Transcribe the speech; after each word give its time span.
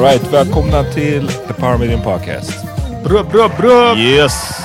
All 0.00 0.06
right, 0.06 0.32
välkomna 0.32 0.84
till 0.84 1.28
The 1.28 1.54
Power 1.54 1.78
Medium 1.78 2.02
Podcast. 2.02 2.64
Bra, 3.04 3.24
bra, 3.24 3.50
bra! 3.58 3.96
Yes! 3.96 4.60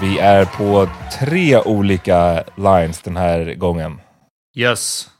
Vi 0.00 0.18
är 0.18 0.44
på 0.44 0.88
tre 1.18 1.58
olika 1.58 2.44
lines 2.56 3.02
den 3.02 3.16
här 3.16 3.54
gången. 3.54 4.00
Yes. 4.56 5.10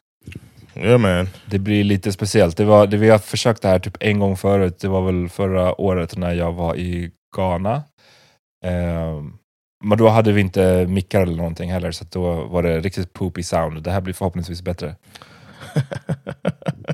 Yeah 0.74 0.98
man. 0.98 1.28
Det 1.46 1.58
blir 1.58 1.84
lite 1.84 2.12
speciellt. 2.12 2.56
Det 2.56 2.64
var, 2.64 2.86
det, 2.86 2.96
vi 2.96 3.10
har 3.10 3.18
försökt 3.18 3.62
det 3.62 3.68
här 3.68 3.78
typ 3.78 3.96
en 4.00 4.18
gång 4.18 4.36
förut. 4.36 4.78
Det 4.80 4.88
var 4.88 5.02
väl 5.02 5.28
förra 5.28 5.80
året 5.80 6.16
när 6.16 6.32
jag 6.34 6.52
var 6.52 6.76
i 6.76 7.10
Ghana. 7.36 7.82
Ehm, 8.64 9.32
men 9.84 9.98
då 9.98 10.08
hade 10.08 10.32
vi 10.32 10.40
inte 10.40 10.86
mickar 10.86 11.22
eller 11.22 11.36
någonting 11.36 11.72
heller, 11.72 11.90
så 11.90 12.04
då 12.10 12.44
var 12.44 12.62
det 12.62 12.80
riktigt 12.80 13.12
poopy 13.12 13.42
sound. 13.42 13.82
Det 13.82 13.90
här 13.90 14.00
blir 14.00 14.14
förhoppningsvis 14.14 14.62
bättre. 14.62 14.96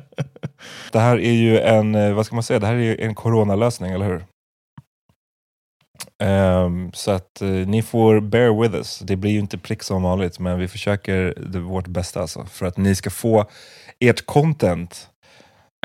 det 0.92 0.98
här 0.98 1.20
är 1.20 1.32
ju 1.32 1.60
en, 1.60 1.94
eh, 1.94 2.14
vad 2.14 2.26
ska 2.26 2.34
man 2.34 2.42
säga, 2.42 2.58
det 2.58 2.66
här 2.66 2.74
är 2.74 2.78
ju 2.78 2.96
en 2.96 3.14
coronalösning, 3.14 3.92
eller 3.92 4.06
hur? 4.06 4.24
Ehm, 6.22 6.92
så 6.92 7.10
att 7.10 7.42
eh, 7.42 7.48
ni 7.48 7.82
får 7.82 8.20
bear 8.20 8.62
with 8.62 8.74
us. 8.74 8.98
Det 8.98 9.16
blir 9.16 9.30
ju 9.30 9.38
inte 9.38 9.58
prick 9.58 9.82
som 9.82 10.02
vanligt, 10.02 10.38
men 10.38 10.58
vi 10.58 10.68
försöker 10.68 11.34
det, 11.36 11.58
vårt 11.58 11.86
bästa 11.86 12.20
alltså, 12.20 12.46
för 12.52 12.66
att 12.66 12.76
ni 12.76 12.94
ska 12.94 13.10
få 13.10 13.50
ert 14.00 14.26
content. 14.26 15.08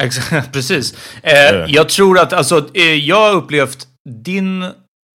Exakt, 0.02 0.52
precis. 0.53 0.96
Eh, 1.24 1.66
jag 1.68 1.90
tror 1.90 2.20
att, 2.20 2.34
alltså, 2.34 2.70
eh, 2.74 2.94
jag 2.94 3.30
har 3.30 3.35
upplevt 3.35 3.88
din 4.09 4.66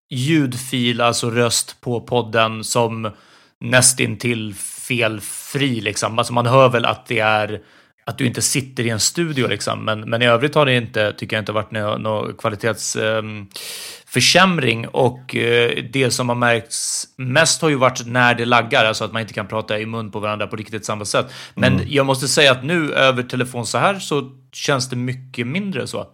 ljudfil, 0.09 1.02
alltså 1.02 1.30
röst 1.30 1.81
på 1.81 2.02
podden, 2.02 2.64
som 2.64 3.12
nästintill 3.59 4.56
felfri. 4.88 5.81
Liksom. 5.81 6.19
Alltså 6.19 6.34
man 6.34 6.46
hör 6.46 6.69
väl 6.69 6.86
att 6.86 7.06
det 7.06 7.19
är 7.19 7.62
att 8.07 8.18
du 8.18 8.25
inte 8.25 8.41
sitter 8.41 8.85
i 8.85 8.90
en 8.90 9.00
studio, 9.00 9.47
liksom. 9.47 9.85
men, 9.85 10.00
men 10.00 10.22
i 10.22 10.25
övrigt 10.25 10.56
har 10.56 10.66
det 10.66 10.75
inte, 10.75 11.13
tycker 11.13 11.35
jag 11.35 11.41
inte 11.41 11.51
varit 11.51 11.72
någon, 11.72 12.01
någon 12.01 12.34
kvalitetsförsämring. 12.34 14.88
och 14.88 15.35
eh, 15.35 15.84
det 15.94 16.12
som 16.12 16.29
har 16.29 16.35
märkts 16.35 17.07
mest 17.18 17.62
har 17.62 17.69
ju 17.69 17.75
varit 17.75 18.06
när 18.06 18.35
det 18.35 18.45
laggar, 18.45 18.85
alltså 18.85 19.03
att 19.03 19.13
man 19.13 19.22
inte 19.22 19.34
kan 19.34 19.47
prata 19.47 19.79
i 19.79 19.85
mun 19.85 20.12
på 20.12 20.19
varandra 20.19 20.47
på 20.47 20.56
riktigt 20.56 20.86
samma 20.86 21.06
sätt. 21.06 21.25
Men 21.56 21.81
jag 21.88 22.06
måste 22.06 22.27
säga 22.27 22.51
att 22.51 22.63
nu 22.63 22.94
över 22.94 23.24
telefon 23.24 23.65
så 23.65 23.77
här 23.77 24.00
så 24.00 24.31
känns 24.54 24.89
det 24.89 24.95
mycket 24.95 25.48
mindre 25.48 25.88
så. 25.88 26.07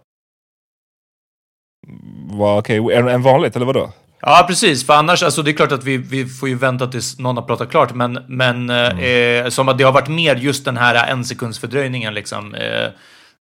Okej, 2.58 2.92
en, 2.92 3.08
en 3.08 3.22
vanligt 3.22 3.56
eller 3.56 3.66
vadå? 3.66 3.92
Ja, 4.26 4.44
precis. 4.48 4.86
För 4.86 4.94
annars, 4.94 5.22
alltså 5.22 5.42
det 5.42 5.50
är 5.50 5.52
klart 5.52 5.72
att 5.72 5.84
vi, 5.84 5.96
vi 5.96 6.26
får 6.26 6.48
ju 6.48 6.54
vänta 6.54 6.86
tills 6.86 7.18
någon 7.18 7.36
har 7.36 7.44
pratat 7.44 7.70
klart, 7.70 7.94
men, 7.94 8.18
men 8.28 8.70
eh, 8.70 9.48
som 9.48 9.68
att 9.68 9.78
det 9.78 9.84
har 9.84 9.92
varit 9.92 10.08
mer 10.08 10.36
just 10.36 10.64
den 10.64 10.76
här 10.76 11.10
en 11.10 11.24
sekunds 11.24 11.58
fördröjningen 11.58 12.14
liksom. 12.14 12.54
Eh, 12.54 12.88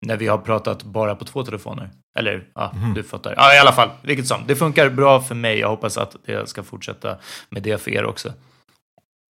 när 0.07 0.17
vi 0.17 0.27
har 0.27 0.39
pratat 0.39 0.83
bara 0.83 1.15
på 1.15 1.25
två 1.25 1.45
telefoner. 1.45 1.91
Eller, 2.19 2.45
ja, 2.55 2.73
du 2.95 3.03
fattar. 3.03 3.35
Ja, 3.37 3.55
i 3.55 3.59
alla 3.59 3.73
fall. 3.73 3.89
Vilket 4.03 4.27
som. 4.27 4.41
Det 4.47 4.57
funkar 4.57 4.89
bra 4.89 5.21
för 5.21 5.35
mig. 5.35 5.59
Jag 5.59 5.69
hoppas 5.69 5.99
att 5.99 6.17
det 6.27 6.49
ska 6.49 6.63
fortsätta 6.63 7.17
med 7.51 7.63
det 7.63 7.83
för 7.83 7.91
er 7.91 8.05
också. 8.05 8.33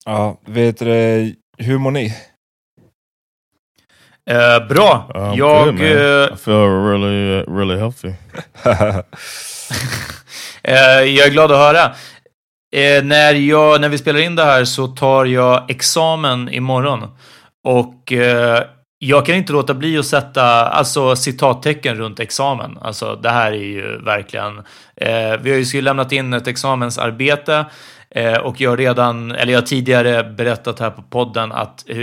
Ja, 0.06 0.40
vet 0.46 0.80
du, 0.80 1.36
hur 1.58 1.78
mår 1.78 1.92
ni? 1.92 2.16
Eh, 4.30 4.68
bra. 4.68 5.12
I'm 5.14 5.38
jag... 5.38 5.66
good, 5.66 5.74
man. 5.74 5.84
eh, 5.84 6.34
I 6.34 6.38
feel 6.38 6.70
really, 6.70 7.44
really 7.44 7.78
healthy. 7.80 8.14
Eh, 10.64 11.04
jag 11.04 11.28
är 11.28 11.32
glad 11.32 11.52
att 11.52 11.58
höra. 11.58 11.84
eh, 12.76 13.04
när, 13.04 13.34
jag, 13.34 13.82
när 13.82 13.90
vi 13.90 13.98
spelar 13.98 14.20
in 14.20 14.36
det 14.36 14.44
här 14.44 14.66
så 14.66 14.88
tar 14.88 15.26
jag 15.26 15.72
examen 15.72 16.50
imorgon. 16.50 17.08
Och 17.64 18.12
eh, 18.12 18.64
jag 19.04 19.26
kan 19.26 19.36
inte 19.36 19.54
låta 19.54 19.74
bli 19.74 19.98
att 19.98 20.06
sätta 20.06 20.44
alltså, 20.68 21.16
citattecken 21.16 21.96
runt 21.96 22.20
examen. 22.20 22.78
Alltså, 22.82 23.16
det 23.16 23.30
här 23.30 23.52
är 23.52 23.64
ju 23.64 23.98
verkligen... 23.98 24.58
Eh, 24.96 25.38
vi 25.42 25.52
har 25.52 25.76
ju 25.76 25.82
lämnat 25.82 26.12
in 26.12 26.34
ett 26.34 26.48
examensarbete 26.48 27.66
eh, 28.10 28.38
och 28.38 28.62
jag 28.62 28.80
redan, 28.80 29.32
eller 29.32 29.54
jag 29.54 29.60
har 29.60 29.66
tidigare 29.66 30.24
berättat 30.24 30.80
här 30.80 30.90
på 30.90 31.02
podden 31.02 31.52
att 31.52 31.90
eh, 31.90 31.98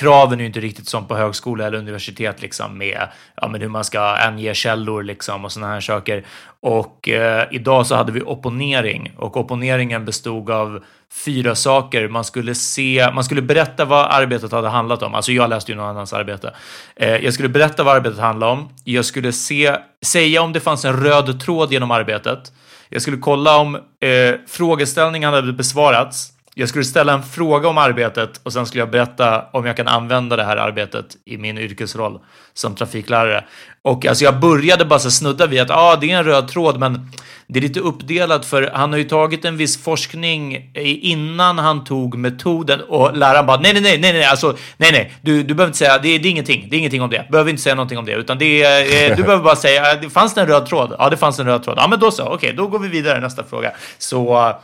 kraven 0.00 0.38
är 0.38 0.42
ju 0.42 0.46
inte 0.46 0.60
riktigt 0.60 0.88
som 0.88 1.06
på 1.06 1.16
högskola 1.16 1.66
eller 1.66 1.78
universitet 1.78 2.42
liksom 2.42 2.78
med 2.78 3.08
ja, 3.36 3.48
men 3.48 3.60
hur 3.60 3.68
man 3.68 3.84
ska 3.84 4.00
ange 4.00 4.54
källor 4.54 5.02
liksom 5.02 5.44
och 5.44 5.52
sådana 5.52 5.72
här 5.72 5.80
saker. 5.80 6.24
Och 6.60 7.08
eh, 7.08 7.48
idag 7.50 7.86
så 7.86 7.94
hade 7.94 8.12
vi 8.12 8.22
opponering 8.22 9.12
och 9.16 9.36
opponeringen 9.36 10.04
bestod 10.04 10.50
av 10.50 10.84
fyra 11.24 11.54
saker. 11.54 12.08
Man 12.08 12.24
skulle 12.24 12.54
se, 12.54 13.10
man 13.14 13.24
skulle 13.24 13.42
berätta 13.42 13.84
vad 13.84 14.06
arbetet 14.10 14.52
hade 14.52 14.68
handlat 14.68 15.02
om. 15.02 15.14
Alltså 15.14 15.32
jag 15.32 15.50
läste 15.50 15.72
ju 15.72 15.76
någon 15.76 15.88
annans 15.88 16.12
arbete. 16.12 16.54
Eh, 16.96 17.16
jag 17.16 17.34
skulle 17.34 17.48
berätta 17.48 17.84
vad 17.84 17.96
arbetet 17.96 18.18
handlade 18.18 18.52
om. 18.52 18.68
Jag 18.84 19.04
skulle 19.04 19.32
se, 19.32 19.76
säga 20.02 20.42
om 20.42 20.52
det 20.52 20.60
fanns 20.60 20.84
en 20.84 21.04
röd 21.04 21.40
tråd 21.40 21.72
genom 21.72 21.90
arbetet. 21.90 22.52
Jag 22.88 23.02
skulle 23.02 23.16
kolla 23.16 23.56
om 23.56 23.74
eh, 23.74 24.34
frågeställningen 24.48 25.32
hade 25.32 25.52
besvarats. 25.52 26.32
Jag 26.54 26.68
skulle 26.68 26.84
ställa 26.84 27.12
en 27.12 27.22
fråga 27.22 27.68
om 27.68 27.78
arbetet 27.78 28.40
och 28.42 28.52
sen 28.52 28.66
skulle 28.66 28.82
jag 28.82 28.90
berätta 28.90 29.44
om 29.52 29.66
jag 29.66 29.76
kan 29.76 29.88
använda 29.88 30.36
det 30.36 30.44
här 30.44 30.56
arbetet 30.56 31.16
i 31.24 31.38
min 31.38 31.58
yrkesroll 31.58 32.20
som 32.54 32.74
trafiklärare. 32.74 33.44
Och 33.82 34.06
alltså 34.06 34.24
jag 34.24 34.40
började 34.40 34.84
bara 34.84 34.98
så 34.98 35.10
snudda 35.10 35.46
vid 35.46 35.60
att 35.60 35.70
ah, 35.70 35.96
det 35.96 36.10
är 36.10 36.18
en 36.18 36.24
röd 36.24 36.48
tråd, 36.48 36.78
men 36.78 37.10
det 37.46 37.58
är 37.58 37.62
lite 37.62 37.80
uppdelat 37.80 38.46
för 38.46 38.70
han 38.74 38.90
har 38.90 38.98
ju 38.98 39.04
tagit 39.04 39.44
en 39.44 39.56
viss 39.56 39.82
forskning 39.82 40.72
innan 40.84 41.58
han 41.58 41.84
tog 41.84 42.18
metoden 42.18 42.80
och 42.80 43.16
läraren 43.16 43.46
bara 43.46 43.60
nej, 43.60 43.72
nej, 43.72 43.82
nej, 43.82 43.98
nej, 43.98 44.12
nej, 44.12 44.24
alltså 44.24 44.56
nej, 44.76 44.92
nej, 44.92 45.12
du, 45.22 45.42
du 45.42 45.54
behöver 45.54 45.68
inte 45.68 45.78
säga, 45.78 45.98
det, 45.98 46.18
det 46.18 46.28
är 46.28 46.30
ingenting, 46.30 46.68
det 46.70 46.76
är 46.76 46.78
ingenting 46.78 47.02
om 47.02 47.10
det, 47.10 47.26
behöver 47.30 47.50
inte 47.50 47.62
säga 47.62 47.74
någonting 47.74 47.98
om 47.98 48.04
det, 48.04 48.12
utan 48.12 48.38
det 48.38 48.62
är, 48.62 49.10
eh, 49.10 49.16
du 49.16 49.22
behöver 49.22 49.44
bara 49.44 49.56
säga, 49.56 49.94
det 49.94 50.10
fanns 50.10 50.34
det 50.34 50.40
en 50.40 50.46
röd 50.46 50.66
tråd? 50.66 50.94
Ja, 50.98 51.10
det 51.10 51.16
fanns 51.16 51.38
en 51.38 51.46
röd 51.46 51.62
tråd. 51.62 51.78
Ja, 51.78 51.88
men 51.88 52.00
då 52.00 52.10
så, 52.10 52.22
okej, 52.22 52.34
okay, 52.34 52.52
då 52.52 52.66
går 52.66 52.78
vi 52.78 52.88
vidare 52.88 53.20
nästa 53.20 53.44
fråga. 53.44 53.72
Så, 53.98 54.24
wow. 54.24 54.54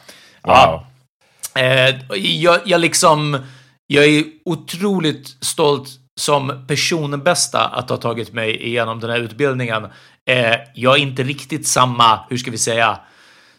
ja. 0.43 0.87
Eh, 1.59 2.17
jag, 2.19 2.61
jag 2.65 2.81
liksom, 2.81 3.39
jag 3.87 4.05
är 4.05 4.25
otroligt 4.45 5.45
stolt 5.45 5.89
som 6.21 6.65
personbästa 6.69 7.67
att 7.67 7.91
ha 7.91 7.97
tagit 7.97 8.33
mig 8.33 8.67
igenom 8.67 9.01
den 9.01 9.11
här 9.11 9.19
utbildningen. 9.19 9.85
Eh, 10.27 10.55
jag 10.75 10.95
är 10.95 11.03
inte 11.03 11.23
riktigt 11.23 11.67
samma, 11.67 12.21
hur 12.31 12.37
ska 12.37 12.51
vi 12.51 12.59
säga, 12.59 13.01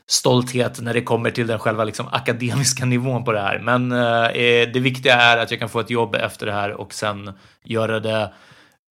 stolthet 0.10 0.80
när 0.82 0.94
det 0.94 1.02
kommer 1.02 1.32
till 1.32 1.48
den 1.48 1.60
själva 1.60 1.84
liksom, 1.84 2.08
akademiska 2.12 2.86
nivån 2.96 3.24
på 3.24 3.32
det 3.32 3.42
här. 3.42 3.60
Men 3.60 3.92
eh, 3.92 4.72
det 4.74 4.80
viktiga 4.80 5.16
är 5.16 5.38
att 5.38 5.52
jag 5.52 5.60
kan 5.60 5.70
få 5.70 5.80
ett 5.80 5.90
jobb 5.90 6.16
efter 6.16 6.46
det 6.46 6.54
här 6.54 6.72
och 6.72 6.94
sen 6.94 7.34
göra 7.64 8.00
det 8.00 8.34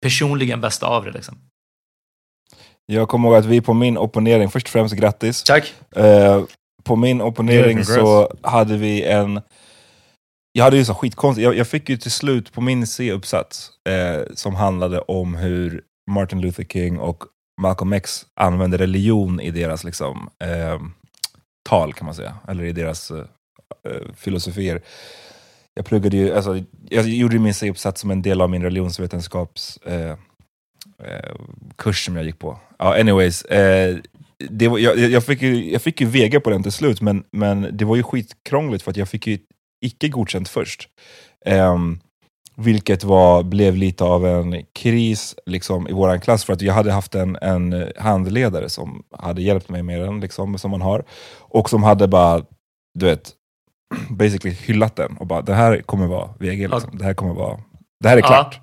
personligen 0.01 0.62
bästa 0.62 0.88
av 0.88 1.06
det. 1.06 1.12
Liksom. 1.12 1.38
Jag 2.86 3.08
kommer 3.08 3.30
ihåg 3.30 3.38
att 3.38 3.46
vi 3.46 3.62
på 3.62 3.74
min 3.74 3.98
opponering, 3.98 4.50
först 4.50 4.68
och 4.68 4.72
främst 4.72 4.96
grattis. 4.96 5.44
Tack. 5.44 5.74
Eh, 5.96 6.44
på 6.86 6.96
min 6.96 7.22
opponering 7.22 7.86
så 7.86 8.34
hade 8.42 8.78
vi 8.78 9.04
en... 9.04 9.42
Jag 10.52 10.64
hade 10.64 10.78
ju 10.78 10.86
så 10.86 10.94
skitkonstigt, 10.94 11.44
jag, 11.44 11.58
jag 11.58 11.68
fick 11.68 11.90
ju 11.90 11.98
till 11.98 12.12
slut 12.12 12.54
på 12.54 12.62
min 12.62 12.88
C-uppsats 12.88 13.70
eh, 13.90 14.22
som 14.34 14.56
handlade 14.56 15.00
om 15.00 15.36
hur 15.36 15.82
Martin 16.12 16.42
Luther 16.42 16.64
King 16.64 17.00
och 17.00 17.24
Malcolm 17.62 17.94
X 17.94 18.26
använde 18.36 18.78
religion 18.78 19.40
i 19.40 19.52
deras 19.52 19.84
liksom, 19.84 20.30
eh, 20.44 20.80
tal 21.70 21.94
kan 21.94 22.06
man 22.06 22.16
säga, 22.16 22.38
eller 22.48 22.64
i 22.64 22.72
deras 22.72 23.12
eh, 23.12 23.18
eh 23.88 24.14
filosofier. 24.16 24.82
Jag 25.74 25.86
pluggade 25.86 26.18
ju, 26.18 26.36
alltså, 26.36 26.64
jag 26.90 27.08
gjorde 27.08 27.40
min 27.40 27.54
C-uppsats 27.54 28.02
som 28.02 28.12
en 28.12 28.22
del 28.22 28.42
av 28.42 28.50
min 28.50 28.64
religionsvetenskaps 28.64 29.78
eh, 29.78 30.16
eh, 31.04 31.36
kurs 31.76 32.06
som 32.06 32.16
jag 32.16 32.26
gick 32.26 32.40
på. 32.40 32.60
Ja, 32.80 33.00
anyways, 33.00 33.46
eh, 33.46 33.98
det 34.50 34.68
var, 34.68 34.78
jag, 34.78 34.98
jag, 34.98 35.24
fick 35.24 35.42
ju, 35.42 35.72
jag 35.72 35.82
fick 35.82 36.02
ju 36.02 36.08
VG 36.08 36.40
på 36.40 36.50
den 36.50 36.64
till 36.64 36.72
slut, 36.72 37.02
men, 37.02 37.24
men 37.32 37.78
det 37.78 37.86
var 37.86 37.96
ju 37.96 38.04
skitkrångligt 38.04 38.84
för 38.84 38.92
att 38.92 38.98
jag 38.98 39.10
fick 39.10 39.28
ju 39.28 39.38
icke 39.82 40.08
godkänt 40.08 40.50
först. 40.50 40.90
Um, 41.46 42.00
vilket 42.58 43.04
var, 43.04 43.44
blev 43.44 43.76
lite 43.76 44.04
av 44.04 44.26
en 44.26 44.66
kris 44.74 45.36
liksom, 45.46 45.88
i 45.88 45.94
vår 45.94 46.18
klass, 46.18 46.46
för 46.46 46.54
att 46.54 46.62
jag 46.62 46.74
hade 46.74 46.92
haft 46.92 47.16
en, 47.16 47.38
en 47.42 47.92
handledare 47.98 48.70
som 48.70 49.04
hade 49.12 49.42
hjälpt 49.42 49.70
mig 49.70 49.84
med 49.84 50.02
den, 50.02 50.20
liksom, 50.20 50.58
som 50.58 50.72
man 50.72 50.82
har. 50.82 51.04
Och 51.40 51.70
som 51.70 51.84
hade 51.84 52.08
bara, 52.08 52.46
du 52.94 53.06
vet, 53.06 53.32
basically 54.10 54.56
hyllat 54.56 54.96
den 54.96 55.18
och 55.18 55.28
bara, 55.28 55.42
det 55.42 55.54
här 55.54 55.82
kommer 55.82 56.08
vara 56.08 56.30
VG, 56.40 56.68
liksom. 56.68 56.98
det 56.98 57.04
här 57.04 57.14
kommer 57.14 57.34
vara, 57.34 57.60
det 58.04 58.10
här 58.10 58.18
är 58.18 58.22
klart. 58.22 58.60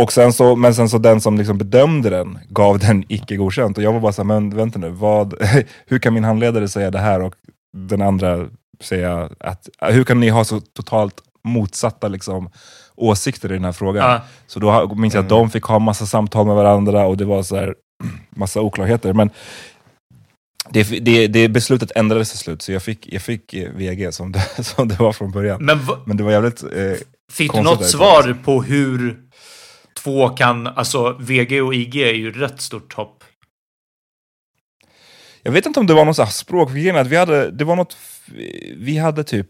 Och 0.00 0.12
sen 0.12 0.32
så, 0.32 0.56
men 0.56 0.74
sen 0.74 0.88
så 0.88 0.98
den 0.98 1.20
som 1.20 1.38
liksom 1.38 1.58
bedömde 1.58 2.10
den 2.10 2.38
gav 2.48 2.78
den 2.78 3.04
icke 3.08 3.36
godkänt. 3.36 3.78
Och 3.78 3.84
jag 3.84 3.92
var 3.92 4.00
bara 4.00 4.12
såhär, 4.12 4.26
men 4.26 4.56
vänta 4.56 4.78
nu, 4.78 4.88
vad, 4.88 5.34
hur 5.86 5.98
kan 5.98 6.14
min 6.14 6.24
handledare 6.24 6.68
säga 6.68 6.90
det 6.90 6.98
här 6.98 7.20
och 7.22 7.34
den 7.76 8.02
andra 8.02 8.46
säga 8.80 9.30
att, 9.40 9.68
hur 9.80 10.04
kan 10.04 10.20
ni 10.20 10.28
ha 10.28 10.44
så 10.44 10.60
totalt 10.60 11.14
motsatta 11.44 12.08
liksom, 12.08 12.50
åsikter 12.94 13.50
i 13.50 13.54
den 13.54 13.64
här 13.64 13.72
frågan? 13.72 14.10
Ja. 14.10 14.20
Så 14.46 14.60
då 14.60 14.94
minns 14.94 15.14
jag 15.14 15.22
att 15.22 15.28
de 15.28 15.50
fick 15.50 15.64
ha 15.64 15.78
massa 15.78 16.06
samtal 16.06 16.46
med 16.46 16.54
varandra 16.54 17.06
och 17.06 17.16
det 17.16 17.24
var 17.24 17.42
så 17.42 17.56
här, 17.56 17.74
massa 18.30 18.60
oklarheter. 18.60 19.12
Men 19.12 19.30
det, 20.70 20.82
det, 20.82 21.26
det 21.26 21.48
beslutet 21.48 21.92
ändrades 21.94 22.30
till 22.30 22.38
slut, 22.38 22.62
så 22.62 22.72
jag 22.72 22.82
fick, 22.82 23.12
jag 23.12 23.22
fick 23.22 23.54
eh, 23.54 23.70
VG 23.70 24.12
som 24.12 24.32
det, 24.32 24.44
som 24.64 24.88
det 24.88 24.98
var 24.98 25.12
från 25.12 25.30
början. 25.30 25.64
Men, 25.64 25.78
men 26.04 26.16
det 26.16 26.22
var 26.22 26.30
jävligt 26.30 26.62
eh, 26.62 26.92
Fick 27.32 27.52
du 27.52 27.62
något 27.62 27.86
svar 27.86 28.36
på 28.44 28.62
hur 28.62 29.25
två 30.06 30.28
kan, 30.28 30.66
alltså 30.66 31.16
VG 31.20 31.60
och 31.60 31.74
IG 31.74 31.96
är 31.96 32.12
ju 32.12 32.32
rätt 32.32 32.60
stort 32.60 32.94
hopp. 32.94 33.24
Jag 35.42 35.52
vet 35.52 35.66
inte 35.66 35.80
om 35.80 35.86
det 35.86 35.94
var 35.94 36.04
något 36.04 36.32
språk, 36.32 36.70
vi 36.72 36.90
hade, 36.90 37.50
det 37.50 37.64
var 37.64 37.76
något, 37.76 37.96
vi 38.76 38.98
hade 38.98 39.24
typ 39.24 39.48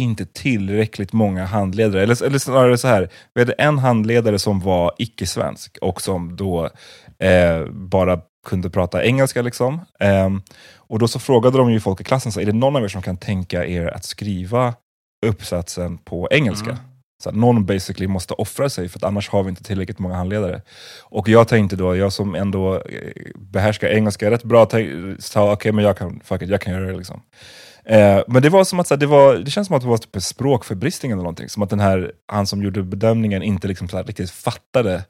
inte 0.00 0.26
tillräckligt 0.26 1.12
många 1.12 1.44
handledare, 1.44 2.02
eller, 2.02 2.24
eller 2.24 2.38
snarare 2.38 2.78
så 2.78 2.88
här, 2.88 3.08
vi 3.34 3.40
hade 3.40 3.52
en 3.52 3.78
handledare 3.78 4.38
som 4.38 4.60
var 4.60 4.92
icke-svensk 4.98 5.78
och 5.80 6.02
som 6.02 6.36
då 6.36 6.70
eh, 7.18 7.64
bara 7.70 8.20
kunde 8.46 8.70
prata 8.70 9.04
engelska. 9.04 9.42
liksom. 9.42 9.80
Eh, 10.00 10.30
och 10.76 10.98
då 10.98 11.08
så 11.08 11.18
frågade 11.18 11.58
de 11.58 11.72
ju 11.72 11.80
folk 11.80 12.00
i 12.00 12.04
klassen, 12.04 12.32
så, 12.32 12.40
är 12.40 12.44
det 12.44 12.52
någon 12.52 12.76
av 12.76 12.84
er 12.84 12.88
som 12.88 13.02
kan 13.02 13.16
tänka 13.16 13.66
er 13.66 13.86
att 13.86 14.04
skriva 14.04 14.74
uppsatsen 15.26 15.98
på 15.98 16.28
engelska? 16.30 16.70
Mm. 16.70 16.97
Så 17.22 17.28
att 17.28 17.34
någon 17.34 17.66
basically 17.66 18.06
måste 18.06 18.34
offra 18.34 18.70
sig, 18.70 18.88
för 18.88 19.04
annars 19.06 19.28
har 19.28 19.42
vi 19.42 19.50
inte 19.50 19.62
tillräckligt 19.64 19.98
många 19.98 20.14
handledare. 20.14 20.62
Och 21.02 21.28
jag 21.28 21.48
tänkte 21.48 21.76
då, 21.76 21.96
jag 21.96 22.12
som 22.12 22.34
ändå 22.34 22.74
eh, 22.74 23.12
behärskar 23.36 23.88
engelska 23.88 24.30
rätt 24.30 24.44
bra, 24.44 24.66
sa 25.18 25.42
okej 25.42 25.52
okay, 25.52 25.72
men 25.72 25.84
jag 25.84 25.96
kan, 25.98 26.20
fuck 26.24 26.42
it, 26.42 26.48
jag 26.48 26.60
kan 26.60 26.72
göra 26.72 26.86
det. 26.86 26.96
Liksom. 26.96 27.22
Eh, 27.84 28.20
men 28.28 28.42
det 28.42 28.48
var 28.48 28.64
som 28.64 28.80
att 28.80 28.90
här, 28.90 28.96
det, 28.96 29.06
var, 29.06 29.34
det 29.34 29.50
känns 29.50 29.66
som 29.66 29.76
att 29.76 29.82
det 29.82 29.88
var 29.88 29.98
typ 29.98 30.16
en 30.16 30.20
språkförbristning 30.20 31.12
eller 31.12 31.22
någonting. 31.22 31.48
Som 31.48 31.62
att 31.62 31.70
den 31.70 31.80
här, 31.80 32.12
han 32.32 32.46
som 32.46 32.62
gjorde 32.62 32.82
bedömningen 32.82 33.42
inte 33.42 33.68
liksom 33.68 33.88
här, 33.92 34.04
riktigt 34.04 34.30
fattade 34.30 35.04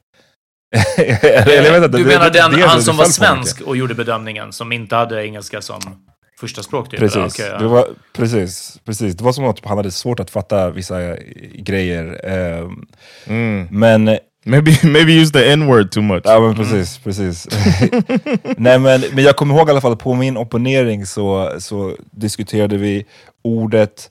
eller, 0.97 1.87
du 1.87 2.05
menar 2.05 2.29
det, 2.29 2.39
den, 2.39 2.51
det, 2.51 2.67
han 2.67 2.81
som 2.81 2.97
var 2.97 3.05
svensk 3.05 3.61
och 3.61 3.77
gjorde 3.77 3.95
bedömningen, 3.95 4.53
som 4.53 4.71
inte 4.71 4.95
hade 4.95 5.25
engelska 5.25 5.61
som 5.61 6.08
första 6.39 6.63
språk? 6.63 6.89
Typ, 6.89 6.99
precis. 6.99 7.33
Okay, 7.33 7.47
ja. 7.47 7.57
det 7.57 7.67
var, 7.67 7.87
precis, 8.13 8.79
precis. 8.85 9.15
Det 9.15 9.23
var 9.23 9.31
som 9.31 9.45
att 9.45 9.65
han 9.65 9.77
hade 9.77 9.91
svårt 9.91 10.19
att 10.19 10.29
fatta 10.29 10.69
vissa 10.69 11.15
grejer. 11.53 12.29
Um, 12.61 12.87
mm. 13.27 13.67
Men 13.71 14.19
Maybe, 14.45 14.71
maybe 14.83 15.13
use 15.13 15.31
the 15.31 15.51
n-word 15.51 15.91
too 15.91 16.01
much. 16.01 16.21
Ja 16.25 16.39
men 16.39 16.55
precis, 16.55 16.97
mm. 16.97 17.03
precis. 17.03 17.47
Nej 18.57 18.79
men, 18.79 19.01
men 19.13 19.23
jag 19.23 19.35
kommer 19.35 19.55
ihåg 19.55 19.67
i 19.67 19.71
alla 19.71 19.81
fall 19.81 19.97
på 19.97 20.13
min 20.13 20.37
opponering 20.37 21.05
så, 21.05 21.55
så 21.59 21.95
diskuterade 22.11 22.77
vi 22.77 23.05
ordet 23.43 24.09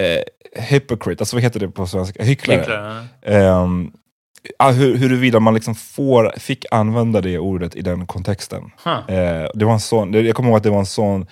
eh, 0.00 0.62
hypocrite, 0.62 1.22
alltså 1.22 1.36
vad 1.36 1.42
heter 1.42 1.60
det 1.60 1.68
på 1.68 1.86
svenska? 1.86 2.24
Hycklare. 2.24 2.58
Hycklare. 2.58 3.62
Um, 3.62 3.92
hur, 4.58 4.96
huruvida 4.96 5.40
man 5.40 5.54
liksom 5.54 5.74
får, 5.74 6.32
fick 6.38 6.64
använda 6.70 7.20
det 7.20 7.38
ordet 7.38 7.76
i 7.76 7.82
den 7.82 8.06
kontexten. 8.06 8.70
Huh. 8.84 9.16
Eh, 9.16 9.48
det 9.54 9.64
var 9.64 9.72
en 9.72 9.80
sån, 9.80 10.12
jag 10.12 10.36
kommer 10.36 10.48
ihåg 10.48 10.56
att 10.56 10.62
det 10.62 10.70
var 10.70 10.78
en 10.78 10.86
sån 10.86 11.26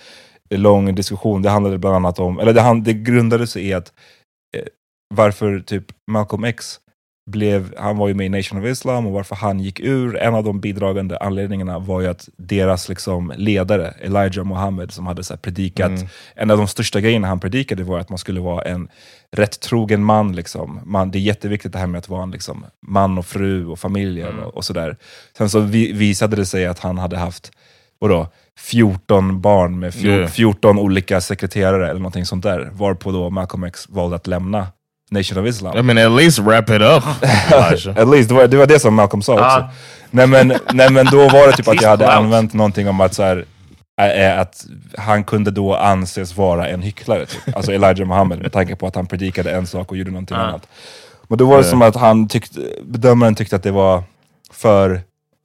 lång 0.50 0.94
diskussion, 0.94 1.42
det 1.42 1.50
handlade 1.50 1.78
bland 1.78 1.96
annat 1.96 2.18
om, 2.18 2.38
eller 2.38 2.52
det, 2.52 2.92
det 2.92 2.92
grundade 2.92 3.46
sig 3.46 3.68
i 3.68 3.72
att 3.72 3.92
eh, 4.56 4.62
varför 5.14 5.60
typ 5.60 5.84
Malcolm 6.10 6.44
X 6.44 6.78
blev, 7.26 7.74
han 7.78 7.96
var 7.96 8.08
ju 8.08 8.14
med 8.14 8.26
i 8.26 8.28
Nation 8.28 8.60
of 8.60 8.66
Islam 8.66 9.06
och 9.06 9.12
varför 9.12 9.36
han 9.36 9.60
gick 9.60 9.80
ur, 9.80 10.16
en 10.16 10.34
av 10.34 10.44
de 10.44 10.60
bidragande 10.60 11.18
anledningarna 11.18 11.78
var 11.78 12.00
ju 12.00 12.06
att 12.06 12.28
deras 12.36 12.88
liksom 12.88 13.32
ledare, 13.36 13.94
Elijah 14.00 14.44
Muhammed, 14.44 14.92
som 14.92 15.06
hade 15.06 15.24
så 15.24 15.36
predikat, 15.36 15.90
mm. 15.90 16.08
en 16.34 16.50
av 16.50 16.58
de 16.58 16.68
största 16.68 17.00
grejerna 17.00 17.28
han 17.28 17.40
predikade 17.40 17.82
var 17.82 17.98
att 17.98 18.08
man 18.08 18.18
skulle 18.18 18.40
vara 18.40 18.62
en 18.62 18.88
rätt 19.32 19.60
trogen 19.60 20.04
man. 20.04 20.36
Liksom. 20.36 20.80
man 20.84 21.10
det 21.10 21.18
är 21.18 21.20
jätteviktigt 21.20 21.72
det 21.72 21.78
här 21.78 21.86
med 21.86 21.98
att 21.98 22.08
vara 22.08 22.22
en 22.22 22.30
liksom, 22.30 22.64
man 22.86 23.18
och 23.18 23.26
fru 23.26 23.66
och 23.66 23.78
familjen 23.78 24.28
mm. 24.28 24.44
och, 24.44 24.56
och, 24.56 24.64
sådär. 24.64 24.96
Sen 25.38 25.50
så 25.50 25.60
vi, 25.60 25.92
visade 25.92 26.36
det 26.36 26.46
sig 26.46 26.66
att 26.66 26.78
han 26.78 26.98
hade 26.98 27.16
haft 27.16 27.52
vadå, 27.98 28.28
14 28.58 29.40
barn 29.40 29.78
med 29.78 29.94
fjor, 29.94 30.12
Yeah. 30.12 30.30
14 30.30 30.78
olika 30.78 31.20
sekreterare 31.20 31.84
eller 31.90 32.00
någonting 32.00 32.26
sånt 32.26 32.42
där. 32.42 32.70
Varpå 32.72 33.12
då 33.12 33.30
Malcolm 33.30 33.64
X 33.64 33.88
valde 33.88 34.16
att 34.16 34.26
lämna 34.26 34.66
Nation 35.12 35.38
of 35.38 35.46
Islam. 35.48 35.76
I 35.78 35.82
mean, 35.82 35.98
at 35.98 36.12
least 36.22 36.38
wrap 36.38 36.70
it 36.70 36.82
up. 36.82 37.04
At 37.98 38.08
least, 38.08 38.28
det 38.28 38.34
var, 38.34 38.46
det 38.46 38.56
var 38.56 38.66
det 38.66 38.80
som 38.80 38.94
Malcolm 38.94 39.22
sa 39.22 39.32
också. 39.34 39.68
Nej, 40.10 40.26
men, 40.26 40.52
nej 40.72 40.90
men 40.90 41.06
då 41.06 41.28
var 41.28 41.46
det 41.46 41.52
typ 41.52 41.68
att 41.68 41.82
jag 41.82 41.88
hade 41.88 42.12
använt 42.12 42.52
någonting 42.54 42.88
om 42.88 43.00
att 43.00 43.14
så 43.14 43.22
här, 43.22 43.44
äh, 44.00 44.40
att 44.40 44.66
han 44.98 45.24
kunde 45.24 45.50
då 45.50 45.74
anses 45.76 46.36
vara 46.36 46.68
en 46.68 46.82
hycklare. 46.82 47.26
Typ. 47.26 47.56
Alltså 47.56 47.72
Elijah 47.72 48.06
Muhammad 48.08 48.38
med 48.42 48.52
tanke 48.52 48.76
på 48.76 48.86
att 48.86 48.94
han 48.94 49.06
predikade 49.06 49.50
en 49.52 49.66
sak 49.66 49.90
och 49.90 49.96
gjorde 49.96 50.10
någonting 50.10 50.36
Ja. 50.36 50.42
annat. 50.42 50.66
Men 51.28 51.38
då 51.38 51.46
var 51.46 51.58
det 51.58 51.64
som 51.64 51.82
att 51.82 51.96
han 51.96 52.28
tyckte, 52.28 52.60
bedömaren 52.82 53.34
tyckte 53.34 53.56
att 53.56 53.62
det 53.62 53.70
var 53.70 54.02
för, 54.52 55.00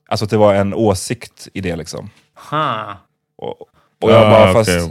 alltså 0.09 0.23
att 0.25 0.29
det 0.31 0.37
var 0.37 0.53
en 0.53 0.73
åsikt 0.73 1.47
i 1.53 1.61
det 1.61 1.75
liksom. 1.75 2.09
Huh. 2.51 2.91
Och, 3.37 3.61
och 4.01 4.11
jag 4.11 4.29
bara, 4.31 4.49
Ah, 4.49 4.53
fast, 4.53 4.69
okay. 4.69 4.89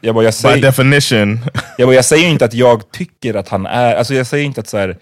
Jag 0.00 0.14
bara, 0.14 0.24
jag 0.24 0.30
By 0.32 0.36
säger, 0.36 0.62
definition. 0.62 1.38
jag, 1.78 1.88
bara, 1.88 1.94
jag 1.94 2.04
säger 2.04 2.28
inte 2.28 2.44
att 2.44 2.54
jag 2.54 2.90
tycker 2.92 3.34
att 3.34 3.48
han 3.48 3.66
är, 3.66 3.94
alltså 3.94 4.14
jag 4.14 4.26
säger 4.26 4.44
inte 4.44 4.60
att 4.60 4.68
så 4.68 4.78
här, 4.78 4.96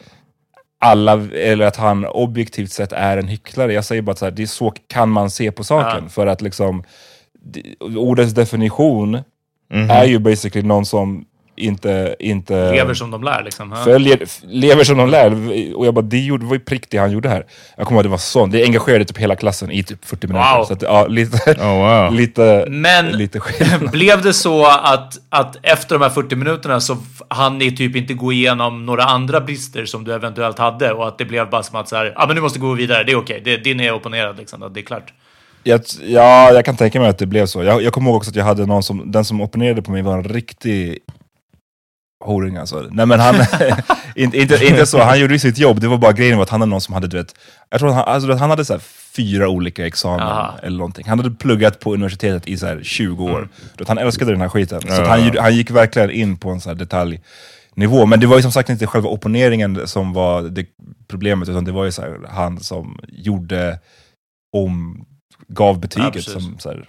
alla, 0.81 1.13
eller 1.35 1.67
att 1.67 1.77
han 1.77 2.07
objektivt 2.07 2.73
sett 2.73 2.93
är 2.93 3.17
en 3.17 3.29
hycklare. 3.29 3.73
Jag 3.73 3.85
säger 3.85 4.03
bara 4.03 4.13
att 4.13 4.19
så 4.19 4.25
här, 4.25 4.33
det 4.33 4.43
är 4.43 4.47
så 4.47 4.73
kan 4.87 5.09
man 5.09 5.31
se 5.31 5.53
på 5.53 5.65
saken. 5.65 6.01
Ja. 6.05 6.09
För 6.09 6.27
att 6.27 6.43
liksom, 6.43 6.85
det- 7.53 7.97
ordets 7.97 8.33
definition 8.35 9.19
Mhm. 9.71 9.91
är 9.91 10.05
ju 10.05 10.19
basically 10.19 10.67
någon 10.67 10.87
som 10.87 11.25
inte, 11.57 12.17
inte 12.19 12.73
Lever 12.73 12.95
som 12.95 13.11
de 13.11 13.23
lär 13.23 13.43
liksom. 13.45 13.77
Följer, 13.85 14.19
lever 14.47 14.85
som 14.85 14.99
de 14.99 15.09
lär. 15.09 15.31
Och 15.77 15.87
jag 15.87 15.95
bara, 15.95 16.03
det, 16.03 16.19
gjorde, 16.19 16.45
det 16.45 16.49
var 16.49 16.55
ju 16.55 16.61
prick 16.61 16.91
det 16.91 16.99
han 16.99 17.13
gjorde 17.13 17.29
här. 17.29 17.47
Jag 17.77 17.87
kommer 17.87 17.97
ihåg 17.97 18.01
att 18.01 18.05
det 18.05 18.11
var 18.11 18.19
sånt. 18.19 18.53
Det 18.53 18.65
engagerade 18.65 19.05
typ 19.05 19.19
hela 19.19 19.37
klassen 19.37 19.71
i 19.71 19.83
typ 19.83 20.05
40 20.05 20.27
minuter. 20.27 20.57
Wow. 20.57 20.65
Så 20.65 20.73
att, 20.73 20.83
ja, 20.83 21.07
lite, 21.07 21.51
Oh 21.61 22.03
wow. 22.05 22.13
lite, 22.13 22.67
Men- 22.69 23.13
lite. 23.13 23.41
Blev 23.93 24.23
det 24.23 24.33
så 24.33 24.67
att, 24.67 25.15
att 25.29 25.57
efter 25.63 25.99
de 25.99 26.03
här 26.03 26.11
40 26.11 26.37
minuterna 26.37 26.81
så 26.81 26.97
hann 27.29 27.59
ni 27.59 27.77
typ 27.77 27.97
inte 27.97 28.15
gå 28.15 28.33
igenom 28.33 28.87
några 28.87 29.05
andra 29.05 29.41
brister 29.41 29.85
som 29.85 30.05
du 30.05 30.15
eventuellt 30.15 30.59
hade 30.59 30.93
och 30.93 31.09
att 31.09 31.19
det 31.19 31.25
blev 31.25 31.51
bara 31.51 31.63
som 31.63 31.77
att 31.77 31.89
så 31.89 31.97
här, 31.97 32.05
ja 32.05 32.13
ah, 32.17 32.27
men 32.27 32.37
nu 32.37 32.43
måste 32.43 32.59
gå 32.59 32.73
vidare, 32.73 33.05
det 33.05 33.13
är 33.13 33.17
okej, 33.17 33.41
det, 33.45 33.57
din 33.57 33.81
är 33.81 33.93
opponerad 33.93 34.37
liksom, 34.37 34.71
det 34.75 34.81
är 34.81 34.85
klart. 34.85 35.13
Jag, 35.63 35.81
ja, 36.07 36.53
jag 36.53 36.65
kan 36.65 36.77
tänka 36.77 37.01
mig 37.01 37.09
att 37.09 37.19
det 37.19 37.27
blev 37.27 37.47
så. 37.47 37.63
Jag, 37.63 37.83
jag 37.83 37.93
kommer 37.93 38.11
ihåg 38.11 38.17
också 38.17 38.31
att 38.31 38.37
jag 38.37 38.45
hade 38.45 38.67
någon 38.67 38.83
som, 38.83 39.13
den 39.13 39.25
som 39.25 39.41
opponerade 39.41 39.83
på 39.83 39.91
mig 39.91 40.03
var 40.03 40.15
en 40.15 40.25
riktig 40.25 40.99
horing 42.27 42.57
alltså. 42.57 42.87
Nej 42.91 43.07
men 43.07 43.21
han, 43.21 43.35
inte, 44.15 44.39
inte, 44.39 44.67
inte 44.67 44.87
så, 44.87 45.03
han 45.03 45.21
gjorde 45.21 45.33
ju 45.33 45.39
sitt 45.39 45.59
jobb, 45.59 45.81
det 45.81 45.89
var 45.89 45.99
bara 45.99 46.13
grejen 46.13 46.37
var 46.37 46.43
att 46.43 46.51
han 46.51 46.61
hade 46.61 46.71
någon 46.71 46.81
som 46.81 46.95
hade, 46.95 47.07
du 47.09 47.17
vet, 47.17 47.35
jag 47.71 47.81
tror 47.81 47.89
att 47.91 47.95
han, 47.97 48.05
alltså, 48.05 48.33
han 48.35 48.51
hade 48.51 48.65
så 48.65 48.73
här 48.73 48.81
fyra 49.17 49.49
olika 49.49 49.87
examen 49.87 50.21
Aha. 50.21 50.55
eller 50.63 50.79
någonting. 50.79 51.05
Han 51.09 51.19
hade 51.19 51.31
pluggat 51.31 51.81
på 51.81 51.95
universitetet 51.95 52.49
i 52.49 52.57
så 52.57 52.67
här 52.67 52.81
20 52.83 53.25
år. 53.25 53.39
Mm. 53.39 53.49
Vet, 53.79 53.89
han 53.89 53.99
älskade 53.99 54.31
den 54.33 54.41
här 54.41 54.49
skiten. 54.49 54.81
Så 54.81 54.87
Ja. 54.89 55.09
han, 55.09 55.25
gjorde- 55.25 55.41
han 55.43 55.57
gick 55.57 55.71
verkligen 55.71 56.11
in 56.11 56.37
på 56.37 56.51
en 56.51 56.61
så 56.61 56.69
här 56.69 56.77
detaljnivå. 56.77 58.07
Men 58.07 58.21
det 58.21 58.27
var 58.27 58.37
ju 58.37 58.43
som 58.43 58.53
sagt 58.53 58.69
inte 58.69 58.87
själva 58.87 59.09
opponeringen 59.09 59.81
som 59.89 60.13
var 60.13 60.43
det 60.43 60.67
problemet, 61.09 61.49
utan 61.49 61.65
det 61.65 61.73
var 61.73 61.85
ju 61.85 61.93
så 61.93 62.03
här, 62.03 62.19
han 62.29 62.61
som 62.61 62.99
gjorde 63.09 63.79
om, 64.53 65.05
gav 65.49 65.75
Ja, 65.75 65.81
betyget. 65.81 66.13
precis. 66.13 66.33
som, 66.33 66.57
så 66.59 66.69
här, 66.69 66.89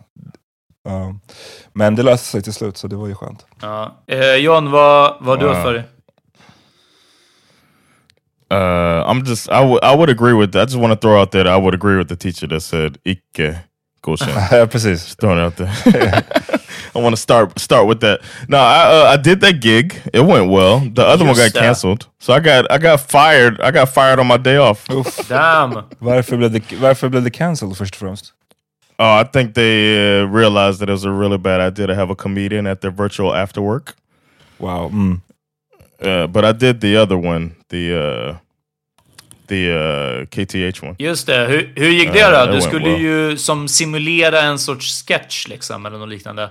ja. 0.88 1.16
men 1.74 1.96
det 1.96 2.04
löste 2.04 2.28
sig 2.28 2.42
till 2.42 2.54
slut, 2.54 2.78
så 2.78 2.88
det 2.88 2.96
var 2.96 3.08
ju 3.08 3.16
skönt. 3.16 3.46
Ja. 3.62 4.04
Eh, 4.08 4.36
John, 4.36 4.72
vad, 4.72 5.18
vad 5.20 5.42
har 5.42 5.50
du 5.50 5.56
för 5.56 5.74
dig? 5.74 5.84
Uh, 8.50 9.04
I'm 9.10 9.26
just 9.26 9.50
I 9.50 9.66
would 9.66 9.84
I 9.84 9.96
would 9.96 10.10
agree 10.10 10.34
with 10.34 10.52
that. 10.52 10.62
I 10.62 10.66
just 10.66 10.78
want 10.78 10.94
to 10.94 11.08
throw 11.08 11.22
out 11.22 11.32
that 11.32 11.48
I 11.48 11.58
would 11.58 11.74
agree 11.74 11.98
with 11.98 12.08
the 12.08 12.16
teacher 12.16 12.48
that 12.48 12.62
said 12.62 12.98
Goshen. 14.08 14.30
Ja, 14.52 14.66
Precis. 14.66 15.04
Just 15.04 15.20
throwing 15.20 15.38
it 15.38 15.44
out 15.44 15.56
there. 15.58 15.68
I 16.96 17.02
want 17.02 17.14
to 17.14 17.22
start 17.22 17.60
start 17.60 17.88
with 17.88 18.00
that. 18.00 18.22
No, 18.48 18.58
I 18.58 18.86
uh, 18.86 19.14
I 19.14 19.18
did 19.18 19.42
that 19.42 19.60
gig. 19.62 20.02
It 20.14 20.22
went 20.22 20.50
well. 20.50 20.80
The 20.80 21.06
other 21.06 21.26
one 21.26 21.36
Just 21.36 21.54
got 21.54 21.60
that. 21.60 21.66
canceled, 21.66 22.08
so 22.20 22.34
I 22.34 22.40
got 22.40 22.72
I 22.72 22.78
got 22.78 23.02
fired. 23.02 23.60
I 23.62 23.72
got 23.72 23.90
fired 23.90 24.20
on 24.20 24.28
my 24.28 24.38
day 24.38 24.58
off. 24.58 24.90
Uff. 24.90 25.28
Damn! 25.30 25.84
Varför 26.00 26.38
blev 26.38 26.52
det, 26.52 26.62
varför 26.82 27.10
blev 27.10 27.24
det 27.24 27.30
cancelled 27.30 27.78
först 27.78 27.94
och 27.94 28.00
främst? 28.00 28.34
Oh, 29.00 29.14
I 29.22 29.24
think 29.24 29.54
they 29.54 30.22
uh, 30.22 30.26
realized 30.26 30.80
that 30.80 30.90
it 30.90 30.92
was 30.92 31.06
a 31.06 31.12
really 31.12 31.38
bad 31.38 31.62
idea 31.62 31.88
to 31.88 31.96
have 31.96 32.10
a 32.10 32.16
comedian 32.16 32.66
at 32.68 32.82
their 32.82 32.92
virtual 32.92 33.34
after 33.36 33.62
work. 33.62 33.96
Wow. 34.60 34.90
Mm. 34.90 35.22
Uh, 36.02 36.28
but 36.28 36.44
I 36.46 36.52
did 36.52 36.82
the 36.82 36.98
other 36.98 37.18
one, 37.18 37.56
the 37.70 37.94
uh, 37.94 38.38
the 39.48 39.72
uh, 39.72 40.26
KTH 40.26 40.82
one. 40.84 40.96
Just 41.00 41.28
det, 41.28 41.48
hur, 41.48 41.70
hur 41.76 41.90
gick 41.90 42.12
det 42.14 42.20
Ja, 42.20 42.30
då? 42.32 42.46
det 42.46 42.46
Du 42.46 42.52
went 42.52 42.64
skulle 42.64 42.90
well. 42.90 43.02
ju 43.02 43.38
som 43.38 43.68
simulera 43.68 44.42
en 44.42 44.60
sorts 44.60 45.04
sketch 45.04 45.48
liksom, 45.48 45.86
eller 45.86 45.98
något 45.98 46.10
liknande. 46.10 46.50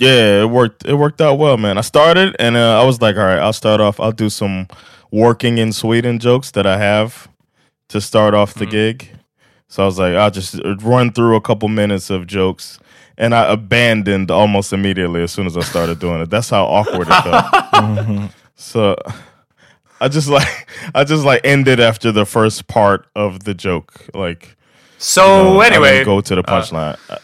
Yeah, 0.00 0.44
it 0.44 0.50
worked. 0.50 0.86
It 0.86 0.94
worked 0.94 1.20
out 1.20 1.38
well, 1.40 1.56
man. 1.56 1.76
I 1.78 1.82
started 1.82 2.36
and 2.38 2.56
uh, 2.56 2.80
I 2.82 2.84
was 2.86 3.00
like, 3.00 3.16
all 3.16 3.24
right, 3.26 3.40
I'll 3.40 3.52
start 3.52 3.80
off. 3.80 3.98
I'll 3.98 4.12
do 4.12 4.30
some 4.30 4.66
working 5.10 5.58
in 5.58 5.72
Sweden 5.72 6.18
jokes 6.20 6.52
that 6.52 6.66
I 6.66 6.76
have 6.78 7.28
to 7.88 8.00
start 8.00 8.32
off 8.34 8.54
the 8.54 8.66
gig. 8.66 9.10
So 9.68 9.82
I 9.82 9.86
was 9.86 9.98
like, 9.98 10.14
I'll 10.14 10.30
just 10.30 10.58
run 10.82 11.12
through 11.12 11.36
a 11.36 11.40
couple 11.40 11.68
minutes 11.68 12.10
of 12.10 12.26
jokes. 12.26 12.78
And 13.16 13.34
I 13.34 13.52
abandoned 13.52 14.30
almost 14.30 14.72
immediately 14.72 15.22
as 15.22 15.32
soon 15.32 15.46
as 15.46 15.56
I 15.56 15.60
started 15.60 15.98
doing 15.98 16.20
it. 16.22 16.30
That's 16.30 16.50
how 16.50 16.64
awkward 16.66 17.08
it 17.10 17.22
felt. 17.22 18.30
So 18.60 18.96
I 20.00 20.08
just 20.08 20.28
like 20.28 20.68
I 20.94 21.04
just 21.04 21.24
like 21.24 21.40
ended 21.44 21.80
after 21.80 22.10
the 22.12 22.24
first 22.26 22.66
part 22.66 23.06
of 23.14 23.44
the 23.44 23.54
joke. 23.54 23.94
Like 24.14 24.56
So 24.98 25.24
you 25.38 25.54
know, 25.54 25.60
anyway, 25.60 26.04
go 26.04 26.20
to 26.20 26.34
the 26.34 26.40
uh, 26.40 26.60
punchline. 26.60 26.98
I- 27.10 27.18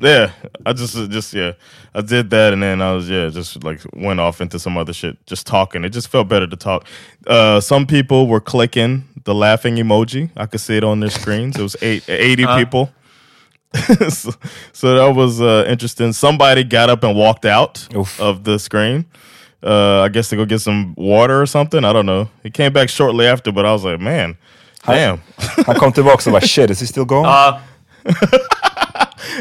yeah, 0.00 0.32
I 0.66 0.72
just 0.72 0.94
just 1.10 1.32
yeah, 1.34 1.52
I 1.94 2.00
did 2.02 2.30
that, 2.30 2.52
and 2.52 2.62
then 2.62 2.82
I 2.82 2.92
was 2.92 3.08
yeah, 3.08 3.28
just 3.28 3.62
like 3.64 3.80
went 3.94 4.20
off 4.20 4.40
into 4.40 4.58
some 4.58 4.76
other 4.76 4.92
shit, 4.92 5.16
just 5.26 5.46
talking. 5.46 5.84
It 5.84 5.90
just 5.90 6.08
felt 6.08 6.28
better 6.28 6.46
to 6.46 6.56
talk. 6.56 6.86
Uh, 7.26 7.60
some 7.60 7.86
people 7.86 8.26
were 8.26 8.40
clicking 8.40 9.04
the 9.24 9.34
laughing 9.34 9.76
emoji. 9.76 10.30
I 10.36 10.46
could 10.46 10.60
see 10.60 10.76
it 10.76 10.84
on 10.84 11.00
their 11.00 11.10
screens. 11.10 11.56
It 11.58 11.62
was 11.62 11.76
eight, 11.82 12.08
80 12.08 12.44
Uh. 12.44 12.56
people. 12.58 12.90
so, 14.10 14.30
so 14.72 14.94
that 14.96 15.16
was 15.16 15.40
uh, 15.40 15.64
interesting. 15.66 16.12
Somebody 16.12 16.62
got 16.64 16.90
up 16.90 17.02
and 17.04 17.16
walked 17.16 17.46
out 17.46 17.88
Oof. 17.96 18.20
of 18.20 18.44
the 18.44 18.58
screen. 18.58 19.06
Uh, 19.62 20.00
I 20.02 20.08
guess 20.08 20.28
to 20.28 20.36
go 20.36 20.44
get 20.44 20.58
some 20.60 20.92
water 20.96 21.40
or 21.40 21.46
something. 21.46 21.84
I 21.84 21.92
don't 21.92 22.04
know. 22.04 22.28
He 22.42 22.50
came 22.50 22.72
back 22.72 22.88
shortly 22.90 23.26
after, 23.26 23.52
but 23.52 23.64
I 23.64 23.72
was 23.72 23.84
like, 23.84 24.00
man, 24.00 24.36
damn. 24.84 25.22
Han 25.66 25.76
kom 25.76 25.92
tillbaka 25.92 26.28
och 26.28 26.32
bara 26.32 26.46
shit, 26.46 26.70
is 26.70 26.80
he 26.80 26.86
still 26.86 27.04
going? 27.06 27.24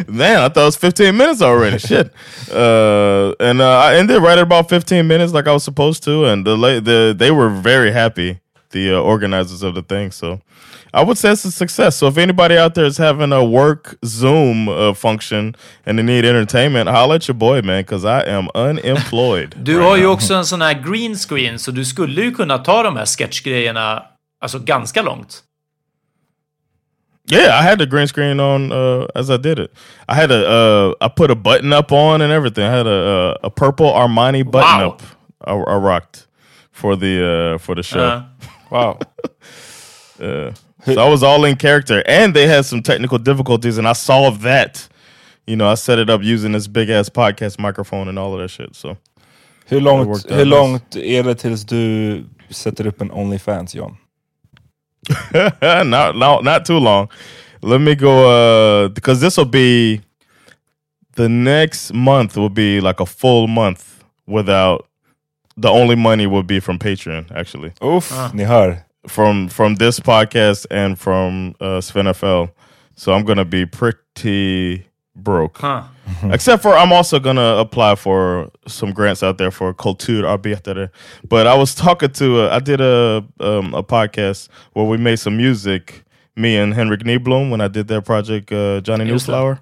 Man, 0.07 0.39
I 0.39 0.50
thought 0.50 0.61
it 0.61 0.65
was 0.65 0.75
15 0.75 1.15
minutes 1.15 1.41
already. 1.41 1.77
Shit. 1.89 2.11
Uh, 2.51 3.33
and 3.39 3.61
uh, 3.61 3.79
I 3.79 3.95
ended 3.95 4.21
right 4.21 4.38
at 4.38 4.43
about 4.43 4.69
15 4.69 5.07
minutes, 5.07 5.33
like 5.33 5.47
I 5.47 5.53
was 5.53 5.63
supposed 5.63 6.03
to. 6.03 6.25
And 6.25 6.45
the 6.45 6.55
the 6.81 7.15
they 7.17 7.31
were 7.31 7.50
very 7.50 7.91
happy, 7.91 8.39
the 8.71 8.93
uh, 8.95 9.00
organizers 9.00 9.63
of 9.63 9.75
the 9.75 9.81
thing. 9.81 10.11
So 10.11 10.39
I 10.93 11.03
would 11.03 11.17
say 11.17 11.31
it's 11.31 11.45
a 11.45 11.51
success. 11.51 11.95
So 11.95 12.07
if 12.07 12.17
anybody 12.17 12.57
out 12.57 12.75
there 12.75 12.85
is 12.85 12.97
having 12.97 13.31
a 13.31 13.43
work 13.43 13.95
Zoom 14.05 14.67
uh, 14.67 14.93
function 14.93 15.55
and 15.85 15.97
they 15.97 16.03
need 16.03 16.25
entertainment, 16.25 16.89
holla 16.89 17.15
at 17.15 17.27
your 17.27 17.35
boy, 17.35 17.61
man, 17.61 17.83
because 17.83 18.03
I 18.03 18.23
am 18.23 18.50
unemployed. 18.53 19.55
du 19.63 19.79
har 19.79 19.97
ju 19.97 20.07
också 20.07 20.33
en 20.33 20.45
sån 20.45 20.61
här 20.61 20.73
green 20.73 21.15
screen, 21.15 21.59
så 21.59 21.71
du 21.71 21.85
skulle 21.85 22.21
ju 22.21 22.31
kunna 22.31 22.57
ta 22.57 22.83
de 22.83 22.97
här 22.97 23.05
sketchgrejerna 23.05 24.03
alltså 24.41 24.59
ganska 24.59 25.01
långt. 25.01 25.43
Yeah, 27.25 27.57
I 27.57 27.61
had 27.61 27.79
the 27.79 27.85
green 27.85 28.07
screen 28.07 28.39
on 28.39 28.71
uh, 28.71 29.05
as 29.15 29.29
I 29.29 29.37
did 29.37 29.59
it. 29.59 29.71
I 30.09 30.15
had 30.15 30.31
a 30.31 30.47
uh, 30.49 30.93
I 31.05 31.07
put 31.07 31.31
a 31.31 31.35
button 31.35 31.71
up 31.73 31.91
on 31.91 32.21
and 32.21 32.31
everything. 32.33 32.63
I 32.65 32.71
had 32.77 32.87
a 32.87 33.37
a, 33.43 33.47
a 33.47 33.49
purple 33.49 33.85
Armani 33.91 34.43
button 34.43 34.79
Wow. 34.79 34.89
up. 34.89 35.01
I, 35.45 35.53
I 35.53 35.75
rocked 35.77 36.27
for 36.71 36.95
the 36.97 37.53
uh, 37.55 37.57
for 37.59 37.75
the 37.75 37.83
show. 37.83 37.99
Ja. 37.99 38.23
Wow. 38.71 38.97
Uh, 40.19 40.51
so 40.85 41.01
I 41.01 41.09
was 41.09 41.23
all 41.23 41.43
in 41.45 41.55
character, 41.57 42.01
and 42.07 42.33
they 42.33 42.47
had 42.47 42.65
some 42.65 42.81
technical 42.81 43.17
difficulties, 43.17 43.77
and 43.77 43.87
I 43.87 43.93
solved 43.93 44.41
that. 44.43 44.87
You 45.47 45.55
know, 45.55 45.67
I 45.71 45.75
set 45.75 45.99
it 45.99 46.09
up 46.09 46.21
using 46.23 46.53
this 46.53 46.67
big 46.67 46.89
ass 46.89 47.09
podcast 47.09 47.59
microphone 47.59 48.07
and 48.07 48.17
all 48.17 48.33
of 48.33 48.39
that 48.39 48.49
shit. 48.49 48.75
So 48.75 48.97
Hur 49.67 49.77
It 49.77 49.83
långt, 49.83 50.07
worked 50.07 50.31
out 50.31 50.37
hur 50.39 50.45
nice. 50.45 50.49
långt 50.55 50.95
är 50.95 51.23
det 51.23 51.35
tills 51.35 51.65
du 51.65 52.23
sätter 52.49 52.87
upp 52.87 53.01
en 53.01 53.11
Onlyfans 53.11 53.75
John? 53.75 53.97
not, 55.34 56.15
not 56.15 56.43
not 56.43 56.65
too 56.65 56.77
long. 56.77 57.10
Let 57.62 57.81
me 57.81 57.96
go 57.96 58.86
uh 58.86 58.88
because 58.89 59.22
this 59.22 59.38
will 59.38 59.46
be 59.46 60.01
the 61.15 61.27
next 61.29 61.93
month 61.93 62.38
will 62.38 62.50
be 62.50 62.81
like 62.81 63.00
a 63.00 63.05
full 63.05 63.48
month 63.48 64.03
without 64.27 64.88
the 65.58 65.70
only 65.70 65.96
money 65.96 66.25
will 66.27 66.43
be 66.43 66.60
from 66.60 66.79
Patreon 66.79 67.31
actually. 67.36 67.74
Oof, 67.84 68.12
Ah. 68.12 68.31
ni. 68.34 68.46
From 69.08 69.48
from 69.50 69.75
this 69.75 70.00
podcast 70.00 70.65
and 70.72 70.98
from 70.98 71.55
uh 71.60 71.81
Sven 71.81 72.12
FL. 72.13 72.46
So 72.96 73.13
I'm 73.13 73.24
gonna 73.25 73.46
be 73.46 73.65
pretty 73.65 74.86
broke. 75.15 75.58
Huh. 75.58 75.84
Except 76.24 76.62
for 76.62 76.74
I'm 76.74 76.91
also 76.91 77.20
gonna 77.20 77.58
apply 77.58 77.96
for 77.96 78.51
some 78.68 78.91
grants 78.91 79.24
out 79.24 79.38
there 79.38 79.51
for 79.51 79.74
kulturarbetare. 79.74 80.89
But 81.27 81.48
I 81.48 81.56
was 81.56 81.75
talking 81.75 82.12
to 82.13 82.41
uh, 82.41 82.56
I 82.56 82.60
did 82.60 82.82
a 82.82 83.25
um, 83.39 83.74
a 83.74 83.84
podcast 83.84 84.50
where 84.74 84.86
we 84.86 84.98
made 84.98 85.18
some 85.18 85.38
music. 85.38 86.03
Me 86.38 86.56
and 86.56 86.74
Henrik 86.74 87.01
Nieblom 87.01 87.51
when 87.51 87.60
I 87.60 87.68
did 87.68 87.89
that 87.89 88.06
project, 88.06 88.53
uh, 88.53 88.80
Johnny. 88.82 89.03
Newsflower. 89.03 89.60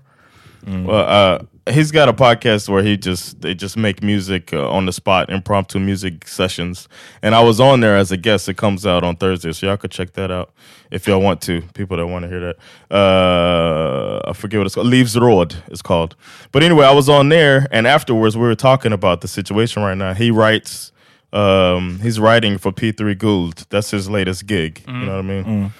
Mm. 0.65 0.85
Well, 0.85 0.99
uh, 0.99 1.39
he's 1.71 1.91
got 1.91 2.09
a 2.09 2.13
podcast 2.13 2.69
where 2.69 2.83
he 2.83 2.97
just 2.97 3.41
they 3.41 3.53
just 3.53 3.77
make 3.77 4.03
music 4.03 4.53
uh, 4.53 4.69
on 4.69 4.85
the 4.85 4.93
spot, 4.93 5.29
impromptu 5.29 5.79
music 5.79 6.27
sessions, 6.27 6.87
and 7.21 7.35
I 7.35 7.41
was 7.41 7.59
on 7.59 7.79
there 7.79 7.95
as 7.95 8.11
a 8.11 8.17
guest. 8.17 8.49
It 8.49 8.57
comes 8.57 8.85
out 8.85 9.03
on 9.03 9.15
Thursday, 9.15 9.51
so 9.51 9.67
y'all 9.67 9.77
could 9.77 9.91
check 9.91 10.13
that 10.13 10.31
out 10.31 10.51
if 10.91 11.07
y'all 11.07 11.21
want 11.21 11.41
to. 11.43 11.61
People 11.73 11.97
that 11.97 12.07
want 12.07 12.23
to 12.23 12.29
hear 12.29 12.39
that, 12.39 12.95
uh, 12.95 14.21
I 14.29 14.33
forget 14.33 14.59
what 14.59 14.65
it's 14.65 14.75
called. 14.75 14.87
Leaves 14.87 15.17
Road 15.17 15.55
it's 15.67 15.81
called. 15.81 16.15
But 16.51 16.63
anyway, 16.63 16.85
I 16.85 16.93
was 16.93 17.09
on 17.09 17.29
there, 17.29 17.67
and 17.71 17.87
afterwards 17.87 18.35
we 18.37 18.43
were 18.43 18.55
talking 18.55 18.93
about 18.93 19.21
the 19.21 19.27
situation 19.27 19.83
right 19.83 19.97
now. 19.97 20.13
He 20.13 20.31
writes, 20.31 20.91
um, 21.31 21.99
he's 22.01 22.19
writing 22.19 22.57
for 22.57 22.71
P3 22.71 23.17
Gould. 23.17 23.65
That's 23.69 23.91
his 23.91 24.09
latest 24.09 24.47
gig. 24.47 24.83
Mm. 24.85 24.99
You 24.99 25.05
know 25.05 25.15
what 25.15 25.19
I 25.19 25.21
mean? 25.21 25.43
Mm 25.43 25.71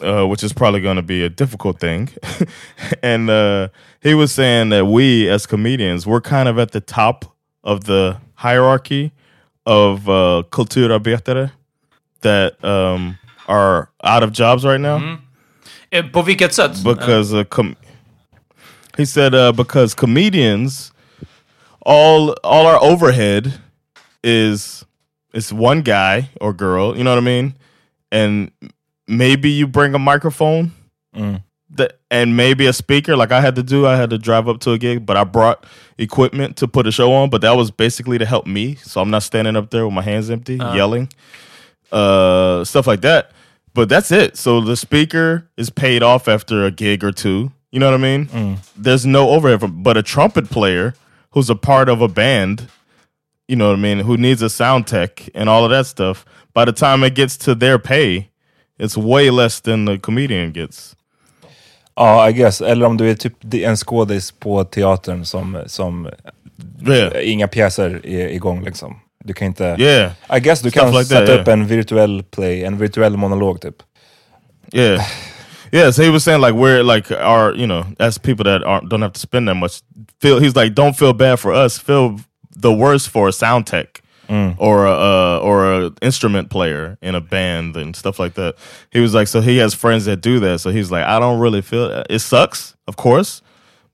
uh, 0.00 0.26
which 0.26 0.42
is 0.42 0.52
probably 0.52 0.80
going 0.80 0.96
to 0.96 1.02
be 1.02 1.22
a 1.22 1.28
difficult 1.28 1.80
thing. 1.80 2.10
and 3.02 3.30
uh, 3.30 3.68
he 4.00 4.14
was 4.14 4.32
saying 4.32 4.70
that 4.70 4.86
we 4.86 5.28
as 5.28 5.46
comedians, 5.46 6.06
we're 6.06 6.20
kind 6.20 6.48
of 6.48 6.58
at 6.58 6.72
the 6.72 6.80
top 6.80 7.36
of 7.64 7.84
the 7.84 8.18
hierarchy 8.34 9.12
of 9.66 10.08
uh, 10.08 10.42
kulturarbetare 10.50 11.52
that 12.20 12.62
um, 12.64 13.18
are 13.46 13.90
out 14.02 14.22
of 14.22 14.32
jobs 14.32 14.64
right 14.64 14.80
now. 14.80 14.98
Mm. 14.98 16.12
På 16.12 16.22
vilket 16.22 16.54
sätt? 16.54 16.82
Because 16.84 17.32
uh, 17.32 17.44
he 18.96 19.04
said 19.04 19.34
uh, 19.34 19.52
because 19.52 19.94
comedians, 19.94 20.92
all 21.80 22.34
all 22.44 22.66
our 22.66 22.82
overhead 22.82 23.60
is 24.22 24.84
is 25.32 25.52
one 25.52 25.82
guy 25.82 26.28
or 26.40 26.52
girl. 26.52 26.96
You 26.96 27.04
know 27.04 27.10
what 27.10 27.18
I 27.18 27.22
mean? 27.22 27.54
And 28.12 28.50
maybe 29.08 29.50
you 29.50 29.66
bring 29.66 29.94
a 29.94 29.98
microphone 29.98 30.72
mm. 31.14 31.42
that, 31.70 31.98
and 32.10 32.36
maybe 32.36 32.66
a 32.66 32.72
speaker 32.72 33.16
like 33.16 33.32
I 33.32 33.40
had 33.40 33.56
to 33.56 33.62
do. 33.62 33.86
I 33.86 33.96
had 33.96 34.10
to 34.10 34.18
drive 34.18 34.48
up 34.48 34.60
to 34.60 34.72
a 34.72 34.78
gig, 34.78 35.06
but 35.06 35.16
I 35.16 35.24
brought 35.24 35.66
equipment 35.96 36.56
to 36.58 36.68
put 36.68 36.86
a 36.86 36.92
show 36.92 37.12
on. 37.12 37.30
But 37.30 37.40
that 37.40 37.56
was 37.56 37.70
basically 37.70 38.18
to 38.18 38.26
help 38.26 38.46
me, 38.46 38.76
so 38.76 39.00
I'm 39.00 39.10
not 39.10 39.22
standing 39.22 39.56
up 39.56 39.70
there 39.70 39.84
with 39.84 39.94
my 39.94 40.02
hands 40.02 40.30
empty, 40.30 40.60
uh. 40.60 40.74
yelling, 40.74 41.08
uh, 41.90 42.64
stuff 42.64 42.86
like 42.86 43.00
that. 43.00 43.32
But 43.74 43.88
that's 43.88 44.10
it. 44.10 44.36
So 44.36 44.60
the 44.60 44.76
speaker 44.76 45.48
is 45.56 45.70
paid 45.70 46.02
off 46.02 46.28
after 46.28 46.64
a 46.64 46.70
gig 46.70 47.04
or 47.04 47.12
two. 47.12 47.52
You 47.70 47.80
know 47.80 47.86
what 47.86 47.94
I 47.94 48.02
mean? 48.02 48.26
Mm. 48.26 48.58
There's 48.76 49.06
no 49.06 49.30
overhead, 49.30 49.60
from, 49.60 49.82
but 49.82 49.96
a 49.96 50.02
trumpet 50.02 50.50
player 50.50 50.94
who's 51.32 51.50
a 51.50 51.54
part 51.54 51.88
of 51.88 52.00
a 52.00 52.08
band, 52.08 52.68
you 53.46 53.56
know 53.56 53.68
what 53.68 53.78
I 53.78 53.80
mean, 53.80 53.98
who 54.00 54.16
needs 54.16 54.42
a 54.42 54.50
sound 54.50 54.86
tech 54.86 55.28
and 55.34 55.48
all 55.48 55.64
of 55.64 55.70
that 55.70 55.86
stuff. 55.86 56.24
By 56.54 56.64
the 56.64 56.72
time 56.72 57.04
it 57.04 57.14
gets 57.14 57.36
to 57.38 57.54
their 57.54 57.78
pay, 57.78 58.30
It's 58.78 58.96
way 58.96 59.30
less 59.30 59.60
than 59.60 59.86
the 59.86 59.98
comedian 59.98 60.52
gets. 60.52 60.96
Ja, 61.96 62.28
I 62.28 62.32
guess. 62.32 62.60
Eller 62.60 62.86
om 62.86 62.96
du 62.96 63.10
är 63.10 63.14
typ 63.14 63.54
en 63.54 63.76
skådis 63.76 64.32
på 64.32 64.64
teatern 64.64 65.24
som, 65.24 65.62
som 65.66 66.08
yeah. 66.88 67.28
inga 67.28 67.48
pjäser 67.48 68.06
är 68.06 68.28
igång 68.28 68.64
liksom. 68.64 69.00
Du 69.24 69.32
kan 69.34 69.46
inte... 69.46 69.76
Yeah. 69.78 70.12
I 70.36 70.40
guess 70.40 70.60
du 70.60 70.70
Stuff 70.70 70.82
kan 70.82 70.92
like 70.92 71.04
sätta 71.04 71.26
that, 71.26 71.40
upp 71.40 71.48
yeah. 71.48 71.60
en 71.60 71.66
virtuell 71.66 72.22
play, 72.22 72.64
en 72.64 72.78
virtuell 72.78 73.16
monolog 73.16 73.60
typ. 73.60 73.76
Yeah. 74.72 75.02
Yeah, 75.72 75.90
so 75.90 76.02
he 76.02 76.10
was 76.10 76.24
saying 76.24 76.40
like 76.40 76.54
we're 76.54 76.82
like 76.82 77.10
our, 77.10 77.54
you 77.54 77.66
know, 77.66 77.84
as 77.98 78.18
people 78.18 78.44
that 78.44 78.62
aren't 78.62 78.88
don't 78.88 79.02
have 79.02 79.12
to 79.12 79.20
spend 79.20 79.48
that 79.48 79.56
much. 79.56 79.82
Feel 80.20 80.40
he's 80.40 80.56
like, 80.56 80.74
don't 80.74 80.96
feel 80.96 81.12
bad 81.12 81.38
for 81.38 81.52
us. 81.52 81.78
Feel 81.78 82.20
the 82.62 82.72
worst 82.72 83.10
for 83.10 83.28
a 83.28 83.32
sound 83.32 83.66
tech 83.66 84.02
mm. 84.28 84.54
or 84.58 84.86
a 84.86 84.92
uh, 84.92 85.40
or 85.42 85.72
a 85.72 85.92
instrument 86.02 86.50
player 86.50 86.98
in 87.00 87.14
a 87.14 87.20
band 87.20 87.76
and 87.76 87.96
stuff 87.96 88.18
like 88.18 88.34
that. 88.34 88.54
He 88.90 89.00
was 89.00 89.14
like, 89.14 89.28
so 89.28 89.40
he 89.40 89.58
has 89.58 89.74
friends 89.74 90.04
that 90.04 90.20
do 90.20 90.40
that. 90.40 90.60
So 90.60 90.70
he's 90.70 90.90
like, 90.90 91.04
I 91.04 91.18
don't 91.18 91.40
really 91.40 91.62
feel 91.62 92.04
it 92.10 92.20
sucks, 92.20 92.76
of 92.86 92.96
course, 92.96 93.42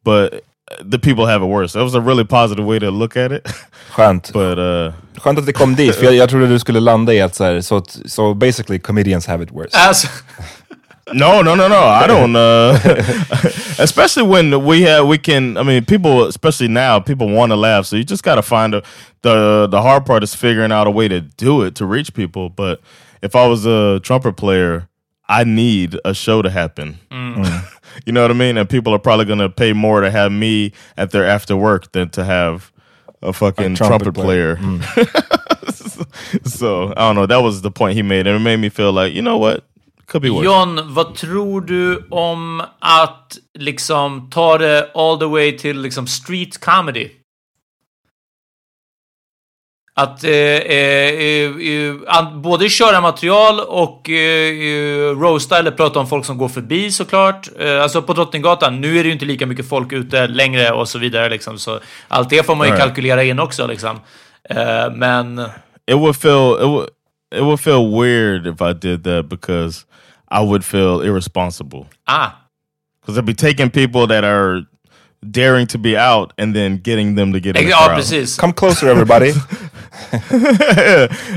but 0.03 0.45
the 0.81 0.99
people 0.99 1.27
have 1.27 1.43
it 1.43 1.47
worse. 1.47 1.73
That 1.73 1.85
was 1.85 1.95
a 1.95 2.01
really 2.01 2.25
positive 2.25 2.65
way 2.65 2.79
to 2.79 2.91
look 2.91 3.17
at 3.17 3.33
it. 3.33 3.47
Skönt. 3.91 4.33
But, 4.33 4.59
uh, 4.59 4.93
Skönt 5.17 5.39
att 5.39 5.47
det 5.47 5.53
kom 5.53 5.75
dit, 5.75 5.95
för 5.95 6.05
jag, 6.05 6.15
jag 6.15 6.29
trodde 6.29 6.47
du 6.47 6.59
skulle 6.59 6.81
landa 6.81 7.15
i 7.15 7.21
att 7.21 7.35
så, 7.35 7.45
här, 7.45 7.61
so, 7.61 7.83
so 8.05 8.35
basically 8.35 8.79
comedians 8.79 9.27
have 9.27 9.45
it 9.45 9.51
worse. 9.51 9.79
Alltså, 9.79 10.09
no, 11.13 11.43
no, 11.43 11.55
no, 11.55 11.69
no. 11.69 11.81
I 11.81 12.07
don't. 12.07 12.35
Uh, 12.35 12.79
especially 13.79 14.23
when 14.23 14.65
we 14.65 14.83
have, 14.83 15.07
we 15.07 15.19
can. 15.19 15.57
I 15.57 15.63
mean, 15.63 15.85
people, 15.85 16.25
especially 16.25 16.69
now, 16.69 16.99
people 17.01 17.29
want 17.29 17.53
to 17.53 17.57
laugh. 17.57 17.87
So 17.87 17.97
you 17.97 18.05
just 18.05 18.23
got 18.23 18.37
to 18.37 18.43
find 18.43 18.75
a, 18.75 18.83
the 19.23 19.67
the 19.71 19.83
hard 19.83 20.07
part 20.07 20.23
is 20.23 20.35
figuring 20.35 20.73
out 20.73 20.87
a 20.87 20.91
way 20.91 21.09
to 21.09 21.21
do 21.21 21.63
it 21.63 21.75
to 21.77 21.87
reach 21.87 22.15
people. 22.15 22.49
But 22.49 22.81
if 23.23 23.37
I 23.37 23.47
was 23.47 23.67
a 23.67 24.01
trumpet 24.01 24.37
player, 24.37 24.89
I 25.29 25.45
need 25.45 25.99
a 26.05 26.15
show 26.15 26.41
to 26.41 26.49
happen. 26.49 26.99
Mm. 27.11 27.65
you 28.07 28.13
know 28.13 28.23
what 28.23 28.31
I 28.31 28.35
mean? 28.35 28.57
And 28.57 28.69
people 28.69 28.95
are 28.95 28.99
probably 28.99 29.27
going 29.27 29.41
to 29.41 29.51
pay 29.51 29.73
more 29.73 30.01
to 30.01 30.11
have 30.11 30.33
me 30.33 30.73
at 30.97 31.11
their 31.11 31.27
after 31.27 31.57
work 31.57 31.93
than 31.93 32.09
to 32.11 32.25
have 32.25 32.73
a 33.21 33.33
fucking 33.33 33.73
a 33.73 33.77
trumpet, 33.77 34.05
trumpet, 34.05 34.15
player. 34.15 34.57
player. 34.57 34.79
Mm. 34.79 36.47
so 36.49 36.95
I 36.97 37.01
don't 37.01 37.17
know. 37.17 37.27
That 37.27 37.39
was 37.39 37.61
the 37.61 37.71
point 37.71 37.95
he 37.95 38.03
made, 38.03 38.27
and 38.27 38.37
it 38.37 38.41
made 38.41 38.57
me 38.57 38.71
feel 38.71 38.93
like 38.93 39.13
you 39.13 39.21
know 39.21 39.37
what 39.37 39.67
Could 40.07 40.23
be 40.23 40.31
worse. 40.31 40.45
John, 40.45 40.95
vad 40.95 41.15
tror 41.15 41.61
du 41.61 42.07
om 42.11 42.63
att 42.79 43.39
liksom 43.59 44.31
ta 44.31 44.59
det 44.59 44.91
all 44.95 45.19
the 45.19 45.27
way 45.27 45.59
till 45.59 45.81
liksom 45.81 46.07
street 46.07 46.61
comedy? 46.61 47.11
Att 49.97 50.25
eh, 50.25 50.31
eh, 50.31 51.57
eh, 51.57 52.35
både 52.35 52.69
köra 52.69 53.01
material 53.01 53.61
och 53.61 54.11
eh, 54.11 55.17
roasta 55.17 55.59
eller 55.59 55.71
prata 55.71 55.99
om 56.01 56.07
folk 56.07 56.25
som 56.25 56.39
går 56.39 56.49
förbi 56.49 56.91
såklart. 56.91 57.49
Eh, 57.59 57.83
alltså 57.83 58.03
på 58.03 58.13
Drottninggatan, 58.13 58.81
nu 58.81 58.99
är 58.99 59.03
det 59.03 59.07
ju 59.07 59.13
inte 59.13 59.25
lika 59.25 59.47
mycket 59.47 59.69
folk 59.69 59.93
ute 59.93 60.27
längre 60.27 60.71
och 60.71 60.89
så 60.89 60.99
vidare 60.99 61.29
liksom. 61.29 61.59
Så 61.59 61.81
allt 62.09 62.31
det 62.31 62.47
får 62.47 62.55
man 62.55 62.67
ju 62.67 62.73
right. 62.73 62.85
kalkylera 62.85 63.25
in 63.25 63.39
också 63.39 63.67
liksom. 63.67 64.01
Eh, 64.51 64.91
men... 64.95 65.39
It 65.87 65.97
would 65.97 66.17
feel... 66.17 66.57
It 66.61 66.67
would, 66.67 66.89
it 67.35 67.43
would 67.43 67.61
feel 67.61 68.01
weird 68.01 68.47
if 68.47 68.61
I 68.61 68.73
did 68.73 69.05
that 69.05 69.27
because 69.29 69.85
I 70.35 70.41
would 70.41 70.65
feel 70.65 71.01
irresponsible. 71.01 71.87
Ah. 72.07 72.41
Because 73.01 73.19
I'd 73.19 73.25
be 73.25 73.35
taking 73.35 73.71
people 73.71 74.07
that 74.09 74.25
are 74.25 74.63
daring 75.31 75.67
to 75.69 75.79
be 75.79 75.97
out 75.97 76.33
and 76.37 76.55
then 76.55 76.79
getting 76.79 77.15
them 77.15 77.33
to 77.33 77.41
get 77.41 77.57
in 77.57 77.65
the 77.65 77.71
ja, 77.71 77.95
precis. 77.95 78.37
Come 78.37 78.53
closer 78.53 78.89
everybody. 78.89 79.31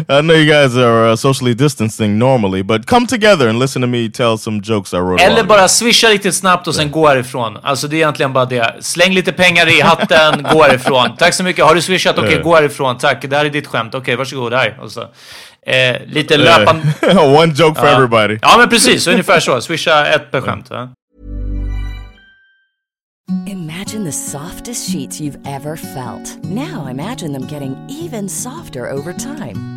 I 0.09 0.21
know 0.21 0.33
you 0.33 0.51
guys 0.51 0.75
are 0.75 1.09
uh, 1.09 1.15
socially 1.15 1.53
distancing 1.53 2.17
normally, 2.17 2.63
but 2.63 2.87
come 2.87 3.05
together 3.05 3.47
and 3.47 3.59
listen 3.59 3.81
to 3.81 3.87
me 3.87 4.09
tell 4.09 4.37
some 4.37 4.61
jokes 4.61 4.93
I 4.93 4.99
wrote 4.99 5.21
Eller 5.21 5.43
bara 5.43 5.67
swisha 5.67 6.09
lite 6.09 6.31
snabbt 6.31 6.67
och 6.67 6.75
sen 6.75 6.91
gå 6.91 7.07
härifrån. 7.07 7.57
Alltså 7.63 7.87
det 7.87 7.95
är 7.95 7.97
egentligen 7.97 8.33
bara 8.33 8.45
det. 8.45 8.75
Släng 8.79 9.13
lite 9.13 9.31
pengar 9.31 9.77
i 9.77 9.81
hatten, 9.81 10.43
gå 10.43 10.63
härifrån. 10.63 11.15
Tack 11.17 11.33
så 11.33 11.43
mycket. 11.43 11.65
Har 11.65 11.75
du 11.75 11.81
swishat? 11.81 12.17
Okej, 12.17 12.41
gå 12.43 12.55
härifrån. 12.55 12.97
Tack. 12.97 13.21
Det 13.21 13.37
här 13.37 13.45
är 13.45 13.49
ditt 13.49 13.67
skämt. 13.67 13.89
Okej, 13.89 13.99
okay, 13.99 14.15
varsågod. 14.15 14.53
Här. 14.53 14.79
Och 14.81 14.91
så. 14.91 15.07
Eh, 15.67 16.01
lite 16.07 16.37
löpande... 16.37 16.81
One 17.19 17.53
joke 17.55 17.79
for 17.79 17.87
ja. 17.87 17.95
everybody. 17.95 18.39
Ja, 18.41 18.57
men 18.57 18.69
precis. 18.69 19.07
Ungefär 19.07 19.39
så. 19.39 19.61
Swisha 19.61 20.05
ett 20.05 20.31
per 20.31 20.41
skämt. 20.41 20.67
Ja. 20.69 20.89
Imagine 23.47 24.05
the 24.05 24.11
softest 24.11 24.91
sheets 24.91 25.19
you've 25.19 25.39
ever 25.45 25.75
felt. 25.75 26.37
Now 26.43 26.87
imagine 26.87 27.33
them 27.33 27.47
getting 27.47 27.75
even 27.89 28.29
softer 28.29 28.89
over 28.91 29.13
time. 29.13 29.76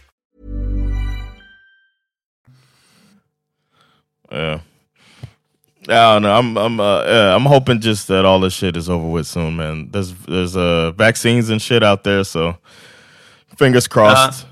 Yeah. 4.31 4.61
I 5.87 6.13
don't 6.13 6.21
know. 6.21 6.31
I'm 6.31 6.57
I'm 6.57 6.79
uh, 6.79 7.03
yeah, 7.03 7.35
I'm 7.35 7.45
hoping 7.45 7.79
just 7.81 8.07
that 8.07 8.23
all 8.23 8.39
this 8.39 8.53
shit 8.53 8.77
is 8.77 8.87
over 8.87 9.07
with 9.07 9.25
soon, 9.25 9.55
man. 9.55 9.89
There's 9.89 10.13
there's 10.13 10.55
uh 10.55 10.91
vaccines 10.91 11.49
and 11.49 11.61
shit 11.61 11.83
out 11.83 12.03
there, 12.03 12.23
so 12.23 12.57
fingers 13.57 13.87
crossed. 13.87 14.45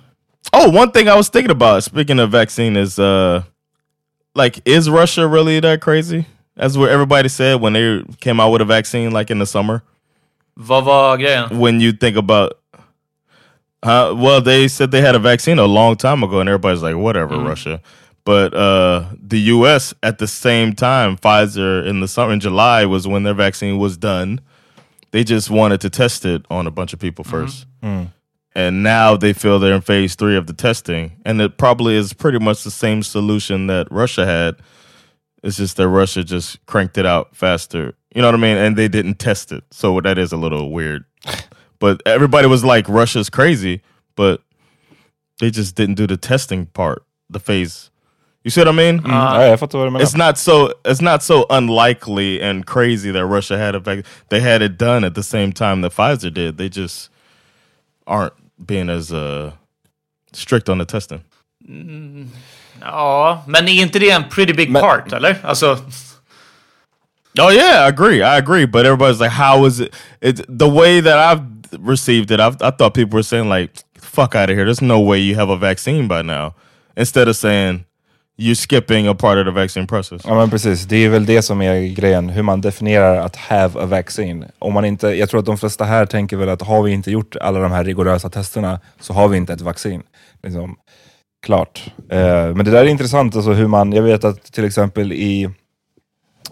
oh, 0.53 0.69
one 0.69 0.91
thing 0.91 1.07
I 1.07 1.15
was 1.15 1.29
thinking 1.29 1.51
about 1.51 1.83
speaking 1.83 2.19
of 2.19 2.31
vaccine 2.31 2.75
is 2.75 2.97
uh 2.97 3.43
like 4.33 4.59
is 4.65 4.89
Russia 4.89 5.27
really 5.27 5.59
that 5.59 5.81
crazy? 5.81 6.25
As 6.57 6.77
what 6.77 6.89
everybody 6.89 7.29
said 7.29 7.61
when 7.61 7.73
they 7.73 8.03
came 8.19 8.39
out 8.39 8.49
with 8.49 8.61
a 8.61 8.65
vaccine 8.65 9.11
like 9.11 9.29
in 9.29 9.37
the 9.39 9.45
summer. 9.45 9.83
Var 10.57 10.81
grejen? 10.81 11.59
When 11.59 11.79
you 11.79 11.91
think 11.93 12.17
about 12.17 12.59
uh, 13.81 14.13
well, 14.17 14.41
they 14.41 14.67
said 14.67 14.91
they 14.91 14.99
had 15.01 15.15
a 15.15 15.19
vaccine 15.19 15.57
a 15.57 15.65
long 15.65 15.95
time 15.95 16.21
ago, 16.23 16.39
and 16.41 16.49
everybody's 16.49 16.83
like, 16.83 16.97
whatever, 16.97 17.39
Russia. 17.39 17.81
But 18.29 18.53
uh, 18.53 19.09
the 19.19 19.39
U.S. 19.39 19.91
at 20.03 20.19
the 20.19 20.27
same 20.27 20.73
time, 20.73 21.17
Pfizer 21.17 21.83
in 21.83 21.99
the 21.99 22.07
summer 22.07 22.31
in 22.31 22.39
July 22.39 22.85
was 22.85 23.07
when 23.07 23.23
their 23.23 23.33
vaccine 23.33 23.79
was 23.79 23.97
done. 23.97 24.39
They 25.09 25.23
just 25.23 25.49
wanted 25.49 25.81
to 25.81 25.89
test 25.89 26.25
it 26.25 26.45
on 26.47 26.67
a 26.67 26.69
bunch 26.69 26.93
of 26.93 26.99
people 26.99 27.25
1st 27.25 27.65
and 28.53 28.83
now 28.83 29.17
they 29.17 29.33
feel 29.33 29.57
they're 29.57 29.73
in 29.73 29.81
phase 29.81 30.13
three 30.13 30.35
of 30.35 30.45
the 30.45 30.53
testing, 30.53 31.13
and 31.25 31.41
it 31.41 31.57
probably 31.57 31.95
is 31.95 32.13
pretty 32.13 32.37
much 32.37 32.63
the 32.63 32.69
same 32.69 33.01
solution 33.01 33.65
that 33.65 33.87
Russia 33.89 34.27
had. 34.27 34.57
It's 35.41 35.57
just 35.57 35.77
that 35.77 35.87
Russia 35.87 36.23
just 36.23 36.63
cranked 36.67 36.99
it 36.99 37.07
out 37.07 37.35
faster. 37.35 37.95
You 38.13 38.21
know 38.21 38.27
what 38.27 38.35
I 38.35 38.37
mean? 38.37 38.57
And 38.57 38.75
they 38.75 38.87
didn't 38.87 39.17
test 39.17 39.51
it, 39.51 39.63
so 39.71 39.99
that 40.01 40.19
is 40.19 40.31
a 40.31 40.37
little 40.37 40.71
weird. 40.71 41.03
but 41.79 42.03
everybody 42.05 42.47
was 42.47 42.63
like, 42.63 42.87
"Russia's 42.87 43.31
crazy," 43.31 43.81
but 44.15 44.43
they 45.39 45.49
just 45.49 45.73
didn't 45.73 45.95
do 45.95 46.05
the 46.05 46.17
testing 46.17 46.67
part, 46.67 47.03
the 47.27 47.39
phase. 47.39 47.89
You 48.43 48.51
see 48.51 48.61
what 48.61 48.69
I 48.69 48.71
mean? 48.71 49.01
Ja, 49.05 49.45
jag 49.45 49.59
fattar 49.59 49.77
vad 49.77 49.87
du 49.87 49.91
menar. 49.91 50.05
It's 50.05 50.17
not 50.17 50.37
so 50.37 50.71
it's 50.85 51.01
not 51.01 51.23
so 51.23 51.45
unlikely 51.49 52.41
and 52.41 52.65
crazy 52.65 53.11
that 53.11 53.25
Russia 53.25 53.57
had 53.57 53.75
a 53.75 53.79
vac- 53.79 54.05
they 54.29 54.39
had 54.39 54.61
it 54.61 54.77
done 54.77 55.03
at 55.07 55.13
the 55.15 55.23
same 55.23 55.51
time 55.51 55.81
that 55.81 55.93
Pfizer 55.93 56.33
did. 56.33 56.57
They 56.57 56.69
just 56.69 57.09
aren't 58.07 58.33
being 58.65 58.89
as 58.89 59.11
uh, 59.11 59.51
strict 60.31 60.69
on 60.69 60.77
the 60.77 60.85
testing. 60.85 61.21
Mm-hmm. 61.67 62.27
Ja, 62.81 63.43
men 63.47 63.67
är 63.67 63.81
inte 63.81 63.99
det 63.99 64.09
en 64.11 64.23
pretty 64.29 64.53
big 64.53 64.73
part, 64.73 65.13
eller? 65.13 65.37
Alltså, 65.43 65.77
Oh 67.39 67.49
yeah, 67.51 67.85
I 67.85 67.87
agree. 67.87 68.21
I 68.23 68.37
agree. 68.37 68.65
But 68.65 68.85
everybody's 68.85 69.19
like, 69.21 69.31
how 69.31 69.65
is 69.65 69.79
it? 69.79 69.93
It's 70.21 70.41
the 70.49 70.67
way 70.67 70.99
that 71.01 71.17
I've 71.17 71.43
received 71.79 72.31
it. 72.31 72.39
I've, 72.39 72.61
I 72.61 72.71
thought 72.71 72.93
people 72.93 73.17
were 73.17 73.23
saying 73.23 73.47
like, 73.49 73.71
"Fuck 73.95 74.35
out 74.35 74.49
of 74.49 74.55
here." 74.55 74.65
There's 74.65 74.81
no 74.81 74.99
way 74.99 75.19
you 75.19 75.35
have 75.35 75.49
a 75.49 75.57
vaccine 75.57 76.07
by 76.07 76.21
now. 76.21 76.55
Instead 76.97 77.27
of 77.27 77.35
saying 77.35 77.85
you're 78.39 78.55
skipping 78.55 79.07
a 79.07 79.15
part 79.15 79.37
of 79.37 79.45
the 79.45 79.61
vaccine 79.61 79.87
process. 79.87 80.21
Ja 80.25 80.35
men 80.35 80.49
precis, 80.49 80.85
det 80.85 80.95
är 80.95 81.09
väl 81.09 81.25
det 81.25 81.41
som 81.41 81.61
är 81.61 81.87
grejen, 81.87 82.29
hur 82.29 82.41
man 82.41 82.61
definierar 82.61 83.15
att 83.15 83.35
have 83.35 83.81
a 83.81 83.85
vaccine. 83.85 84.45
Om 84.59 84.73
man 84.73 84.85
inte, 84.85 85.07
jag 85.07 85.29
tror 85.29 85.39
att 85.39 85.45
de 85.45 85.57
flesta 85.57 85.83
här 85.83 86.05
tänker 86.05 86.37
väl 86.37 86.49
att 86.49 86.61
har 86.61 86.83
vi 86.83 86.91
inte 86.91 87.11
gjort 87.11 87.35
alla 87.35 87.59
de 87.59 87.71
här 87.71 87.83
rigorösa 87.83 88.29
testerna 88.29 88.79
så 88.99 89.13
har 89.13 89.27
vi 89.27 89.37
inte 89.37 89.53
ett 89.53 89.61
vaccin. 89.61 90.03
Liksom, 90.43 90.75
klart. 91.45 91.93
Eh, 92.09 92.55
men 92.55 92.65
det 92.65 92.71
där 92.71 92.85
är 92.85 92.85
intressant, 92.85 93.35
alltså 93.35 93.51
hur 93.51 93.67
man, 93.67 93.93
jag 93.93 94.03
vet 94.03 94.23
att 94.23 94.43
till 94.43 94.65
exempel 94.65 95.13
i, 95.13 95.49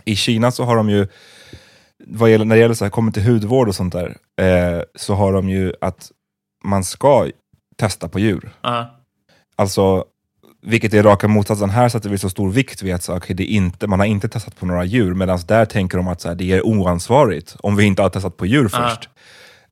i 0.06 0.16
Kina 0.16 0.52
så 0.52 0.64
har 0.64 0.76
de 0.76 0.90
ju, 0.90 1.08
vad 2.06 2.32
gäller, 2.32 2.46
när 2.46 2.56
det 2.56 2.62
gäller 2.62 2.76
så 2.76 2.86
här, 2.86 2.90
kommer 2.90 3.12
till 3.12 3.24
hudvård 3.24 3.68
och 3.68 3.76
sånt 3.76 3.94
där, 3.94 4.18
eh, 4.42 4.82
så 4.96 5.14
har 5.14 5.34
de 5.34 5.50
ju 5.50 5.74
att 5.82 6.12
man 6.64 6.84
ska 6.84 7.28
testa 7.78 8.10
på 8.10 8.20
djur. 8.20 8.50
ja. 8.62 8.94
Alltså, 9.60 10.06
vilket 10.68 10.94
är 10.94 11.04
raka 11.04 11.28
motsatsen. 11.28 11.70
Här 11.70 11.90
sätter 11.90 12.10
vi 12.10 12.18
så 12.18 12.30
stor 12.30 12.52
vikt 12.52 12.82
vid 12.82 12.94
att 12.96 13.04
så, 13.04 13.16
okay, 13.16 13.36
det 13.36 13.46
inte, 13.46 13.88
man 13.88 14.00
har 14.00 14.06
inte 14.06 14.30
testat 14.30 14.60
på 14.60 14.66
några 14.66 14.86
djur, 14.86 15.14
medan 15.14 15.40
där 15.48 15.66
tänker 15.66 15.98
de 15.98 16.08
att 16.08 16.22
så 16.22 16.28
här, 16.28 16.36
det 16.36 16.52
är 16.52 16.66
oansvarigt 16.66 17.56
om 17.60 17.76
vi 17.76 17.84
inte 17.84 18.02
har 18.02 18.10
testat 18.10 18.38
på 18.38 18.46
djur 18.46 18.68
först. 18.68 19.10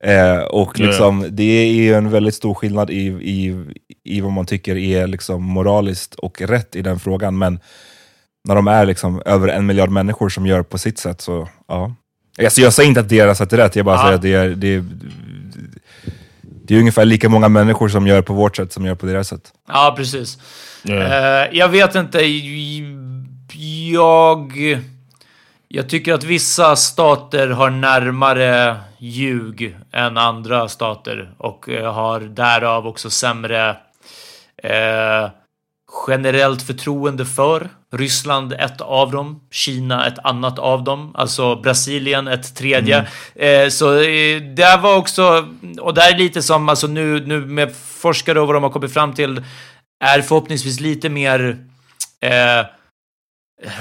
Eh, 0.04 0.38
och 0.38 0.80
liksom, 0.80 1.28
det 1.30 1.44
är 1.90 1.98
en 1.98 2.10
väldigt 2.12 2.36
stor 2.36 2.54
skillnad 2.54 2.90
i, 2.90 3.06
i, 3.06 3.66
i 4.04 4.22
vad 4.22 4.32
man 4.32 4.46
tycker 4.46 4.78
är 4.78 5.08
liksom 5.08 5.44
moraliskt 5.44 6.16
och 6.16 6.42
rätt 6.42 6.76
i 6.76 6.82
den 6.82 7.00
frågan. 7.00 7.38
Men 7.38 7.60
när 8.48 8.56
de 8.56 8.68
är 8.68 8.86
liksom 8.86 9.22
över 9.26 9.48
en 9.48 9.66
miljard 9.66 9.90
människor 9.90 10.30
som 10.30 10.46
gör 10.46 10.64
på 10.64 10.78
sitt 10.78 11.00
sätt, 11.00 11.22
så 11.22 11.50
ja. 11.68 11.96
Alltså, 12.44 12.62
jag 12.62 12.74
säger 12.74 12.90
inte 12.90 13.02
att 13.02 13.10
deras 13.10 13.38
sätt 13.38 13.54
är 13.54 13.58
rätt, 13.58 13.76
jag 13.76 13.86
bara 13.86 13.96
Ja. 13.96 14.02
säger 14.04 14.16
att 14.16 14.22
det 14.22 14.34
är, 14.34 14.50
det, 14.50 14.68
är, 14.76 14.86
det 16.68 16.76
är 16.76 16.80
ungefär 16.80 17.06
lika 17.06 17.30
många 17.30 17.50
människor 17.50 17.90
som 17.90 18.08
gör 18.08 18.22
på 18.22 18.34
vårt 18.34 18.56
sätt 18.56 18.74
som 18.74 18.86
gör 18.86 18.96
på 18.96 19.06
deras 19.06 19.28
sätt. 19.28 19.54
ja 19.68 19.94
precis. 19.98 20.38
Yeah. 20.84 21.44
Eh, 21.44 21.50
jag 21.52 21.70
vet 21.70 21.96
inte. 21.96 22.20
Jag... 23.92 24.54
Jag 25.68 25.90
tycker 25.90 26.14
att 26.14 26.24
vissa 26.24 26.76
stater 26.76 27.48
har 27.48 27.70
närmare 27.70 28.78
ljug 28.98 29.78
än 29.92 30.18
andra 30.18 30.68
stater 30.68 31.34
och 31.38 31.70
eh, 31.70 31.94
har 31.94 32.20
därav 32.20 32.88
också 32.88 33.10
sämre 33.10 33.70
eh, 34.64 35.30
generellt 36.08 36.62
förtroende 36.62 37.26
för. 37.26 37.70
Ryssland 37.94 38.54
ett 38.54 38.82
av 38.82 39.12
dem, 39.12 39.42
Kina 39.52 40.08
ett 40.08 40.20
annat 40.24 40.60
av 40.60 40.84
dem, 40.84 41.12
alltså 41.16 41.56
Brasilien 41.56 42.28
ett 42.28 42.56
tredje. 42.56 43.08
Eh, 43.36 43.70
så 43.70 43.94
eh, 43.94 44.42
det 44.42 44.80
var 44.82 44.98
också, 44.98 45.48
och 45.82 45.94
det 45.94 46.02
är 46.02 46.18
lite 46.18 46.42
som 46.42 46.70
alltså 46.70 46.88
nu, 46.88 47.26
nu 47.26 47.46
med 47.46 47.76
forskare 47.76 48.40
och 48.40 48.48
vad 48.48 48.56
de 48.56 48.64
har 48.64 48.70
kommit 48.70 48.94
fram 48.94 49.14
till, 49.14 49.44
är 50.04 50.22
förhoppningsvis 50.22 50.80
lite 50.80 51.10
mer 51.10 51.58
eh, 52.22 52.66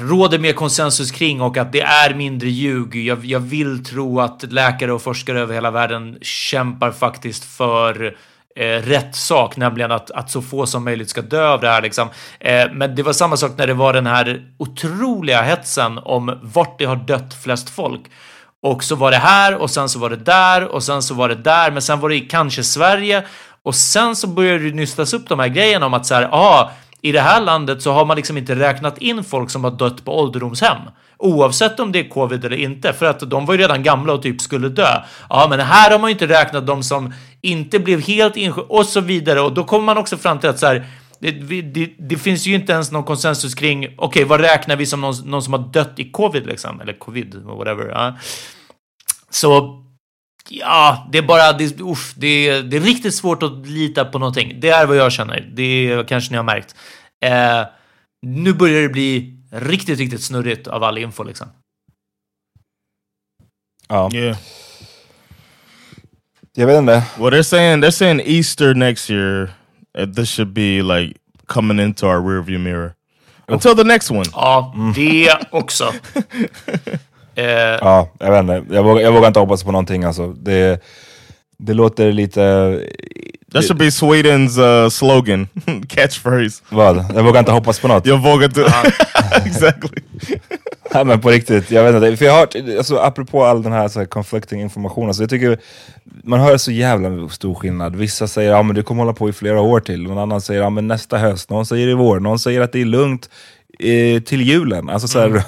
råder 0.01 0.39
mer 0.39 0.53
konsensus 0.53 1.11
kring 1.11 1.41
och 1.41 1.57
att 1.57 1.73
det 1.73 1.81
är 1.81 2.15
mindre 2.15 2.49
ljug. 2.49 2.97
Jag, 2.97 3.25
jag 3.25 3.41
vill 3.41 3.85
tro 3.85 4.21
att 4.21 4.53
läkare 4.53 4.93
och 4.93 5.03
forskare 5.03 5.41
över 5.41 5.55
hela 5.55 5.71
världen 5.71 6.19
kämpar 6.23 6.91
faktiskt 6.91 7.45
för 7.45 8.17
eh, 8.57 8.83
rätt 8.83 9.17
sak, 9.17 9.57
nämligen 9.57 9.93
att, 9.93 10.11
att 10.11 10.31
så 10.31 10.43
få 10.43 10.67
som 10.67 10.85
möjligt 10.85 11.11
ska 11.11 11.23
dö 11.23 11.49
av 11.49 11.61
det 11.61 11.69
här. 11.69 11.83
Liksom. 11.83 12.09
Eh, 12.41 12.73
men 12.73 12.95
det 12.95 13.03
var 13.03 13.13
samma 13.13 13.37
sak 13.37 13.53
när 13.57 13.67
det 13.67 13.75
var 13.75 13.93
den 13.93 14.07
här 14.07 14.43
otroliga 14.59 15.43
hetsen 15.43 15.99
om 15.99 16.39
vart 16.43 16.79
det 16.79 16.85
har 16.85 16.97
dött 16.97 17.35
flest 17.43 17.71
folk. 17.71 18.01
Och 18.63 18.85
så 18.85 18.97
var 18.97 19.11
det 19.11 19.17
här 19.17 19.55
och 19.55 19.71
sen 19.71 19.89
så 19.89 19.99
var 19.99 20.11
det 20.11 20.17
där 20.17 20.65
och 20.65 20.83
sen 20.83 21.03
så 21.03 21.15
var 21.15 21.29
det 21.29 21.35
där, 21.35 21.71
men 21.71 21.83
sen 21.83 22.01
var 22.01 22.09
det 22.09 22.21
kanske 22.21 22.65
Sverige 22.65 23.25
och 23.63 23.75
sen 23.75 24.17
så 24.17 24.27
började 24.27 24.65
det 24.65 24.77
nystas 24.77 25.15
upp 25.15 25.29
de 25.29 25.39
här 25.39 25.49
grejerna 25.49 25.87
om 25.87 25.95
att 25.95 26.07
så 26.07 26.15
här, 26.15 26.29
ah, 26.33 26.71
i 27.05 27.13
det 27.13 27.21
här 27.21 27.41
landet 27.41 27.83
så 27.83 27.93
har 27.93 28.05
man 28.05 28.17
liksom 28.17 28.39
inte 28.39 28.55
räknat 28.55 28.99
in 28.99 29.25
folk 29.25 29.51
som 29.51 29.65
har 29.65 29.71
dött 29.71 30.05
på 30.05 30.19
ålderdomshem. 30.19 30.79
Oavsett 31.19 31.81
om 31.81 31.93
det 31.93 31.99
är 31.99 32.09
covid 32.09 32.45
eller 32.45 32.57
inte, 32.57 32.93
för 32.93 33.07
att 33.07 33.31
de 33.31 33.47
var 33.47 33.55
ju 33.55 33.61
redan 33.61 33.83
gamla 33.83 34.13
och 34.13 34.23
typ 34.23 34.41
skulle 34.41 34.69
dö. 34.69 35.03
Ja, 35.29 35.47
men 35.51 35.61
här 35.61 35.91
har 35.91 35.99
man 35.99 36.11
ju 36.11 36.13
inte 36.13 36.27
räknat 36.27 36.67
de 36.67 36.83
som 36.83 37.15
inte 37.41 37.79
blev 37.79 38.01
helt 38.01 38.37
insjuk 38.37 38.67
och 38.69 38.87
så 38.87 39.01
vidare. 39.01 39.41
Och 39.41 39.53
då 39.53 39.65
kommer 39.65 39.85
man 39.85 39.99
också 39.99 40.17
fram 40.17 40.39
till 40.39 40.51
att 40.51 40.59
så 40.59 40.67
här, 40.67 40.87
det, 41.19 41.31
det, 41.63 41.91
det 41.99 42.17
finns 42.17 42.47
ju 42.47 42.55
inte 42.55 42.73
ens 42.73 42.93
någon 42.93 43.05
konsensus 43.05 43.55
kring, 43.55 43.89
okej, 43.99 44.25
vad 44.25 44.41
räknar 44.41 44.77
vi 44.77 44.87
som 44.87 45.01
någon, 45.01 45.15
någon 45.25 45.43
som 45.43 45.53
har 45.53 45.61
dött 45.73 45.93
i 45.97 46.11
covid 46.11 46.47
liksom? 46.47 46.81
Eller 46.81 46.99
covid, 46.99 47.35
whatever. 47.45 47.89
Ja. 47.89 48.17
Så 49.31 49.84
Ja, 50.49 51.09
det 51.13 51.19
är 51.19 51.23
bara, 51.23 51.53
det, 51.53 51.81
uff, 51.81 52.15
det, 52.17 52.49
är, 52.49 52.63
det 52.63 52.77
är 52.77 52.81
riktigt 52.81 53.15
svårt 53.15 53.43
att 53.43 53.67
lita 53.67 54.05
på 54.05 54.19
någonting. 54.19 54.61
Det 54.61 54.69
är 54.69 54.87
vad 54.87 54.97
jag 54.97 55.13
känner. 55.13 55.51
Det 55.53 56.05
kanske 56.09 56.31
ni 56.31 56.37
har 56.37 56.45
märkt. 56.45 56.75
Eh, 57.25 57.67
nu 58.27 58.53
börjar 58.53 58.83
det 58.83 58.89
bli 58.89 59.39
riktigt, 59.51 59.99
riktigt 59.99 60.23
snurrigt 60.23 60.67
av 60.67 60.83
all 60.85 60.99
info 60.99 61.23
liksom. 61.23 61.47
Ja. 63.89 64.11
Yeah. 64.15 64.37
Jag 66.55 66.67
vet 66.67 66.79
inte. 66.79 67.03
Well, 67.19 67.33
they're 67.33 67.43
saying 67.43 67.83
they're 67.83 67.91
saying 67.91 68.21
Easter 68.21 68.75
next 68.75 69.11
year. 69.11 69.51
uh, 69.95 70.07
this 70.07 70.29
should 70.29 70.55
be 70.55 70.83
like 70.83 71.17
coming 71.47 71.79
into 71.79 72.07
our 72.07 72.21
rearview 72.21 72.59
mirror. 72.59 72.97
Until 73.49 73.75
the 73.75 73.85
next 73.85 74.11
one. 74.11 74.25
Ja, 74.33 74.75
det 74.95 75.39
också. 75.51 75.93
Eh, 77.35 77.45
Ja, 77.81 78.09
jag 78.19 78.31
vet 78.31 78.41
inte. 78.41 78.75
Jag 78.75 78.83
vågar, 78.83 79.03
jag 79.03 79.13
vågar 79.13 79.29
inte 79.29 79.41
hoppas 79.41 79.65
på 79.65 79.73
någonting 79.73 80.05
alltså. 80.05 80.27
Det, 80.33 80.83
det 81.59 81.75
låter 81.75 82.13
lite... 82.13 82.81
That 83.53 83.65
should 83.65 83.79
be 83.79 83.91
Sweden's 83.91 84.59
uh, 84.59 84.89
slogan, 84.89 85.49
catchphrase. 85.89 86.63
Vad? 86.69 87.05
Jag 87.15 87.23
vågar 87.23 87.39
inte 87.41 87.53
hoppas 87.53 87.81
på 87.81 87.89
något. 87.89 88.07
Jag 88.07 88.19
vågar 88.23 88.45
inte... 88.45 88.61
exactly. 89.47 90.03
ja, 90.93 91.05
men 91.05 91.21
på 91.21 91.31
riktigt, 91.31 91.71
jag 91.71 91.85
vet 91.85 91.95
inte. 91.95 92.17
För 92.17 92.25
jag 92.25 92.33
har 92.33 92.41
hört, 92.41 92.55
alltså, 92.79 92.97
apropå 92.97 93.45
all 93.45 93.63
den 93.63 93.73
här, 93.73 93.89
så 93.89 93.99
här 93.99 94.07
conflicting 94.07 94.61
informationen, 94.61 95.15
så 95.15 95.23
jag 95.23 95.31
tycker 95.31 95.59
man 96.25 96.41
hör 96.41 96.57
så 96.57 96.71
jävla 96.73 97.29
stor 97.29 97.55
skillnad. 97.55 97.97
Vissa 97.97 98.29
säger 98.29 98.51
ja 98.51 98.63
men 98.63 98.75
du 98.75 98.83
kommer 98.83 99.03
hålla 99.03 99.13
på 99.13 99.29
i 99.29 99.33
flera 99.33 99.61
år 99.61 99.81
till, 99.81 100.03
någon 100.03 100.19
annan 100.19 100.41
säger 100.41 100.63
ja 100.63 100.71
men 100.71 100.89
nästa 100.89 101.19
höst, 101.19 101.51
någon 101.51 101.67
säger 101.67 101.89
i 101.89 101.95
vår, 101.95 102.21
någon 102.21 102.39
säger 102.39 102.61
att 102.61 102.73
det 102.73 102.81
är 102.81 102.85
lugnt 102.85 103.29
eh, 103.79 104.23
till 104.23 104.41
julen. 104.41 104.89
Alltså, 104.89 105.09
så 105.09 105.19
här, 105.19 105.27
mm. 105.27 105.43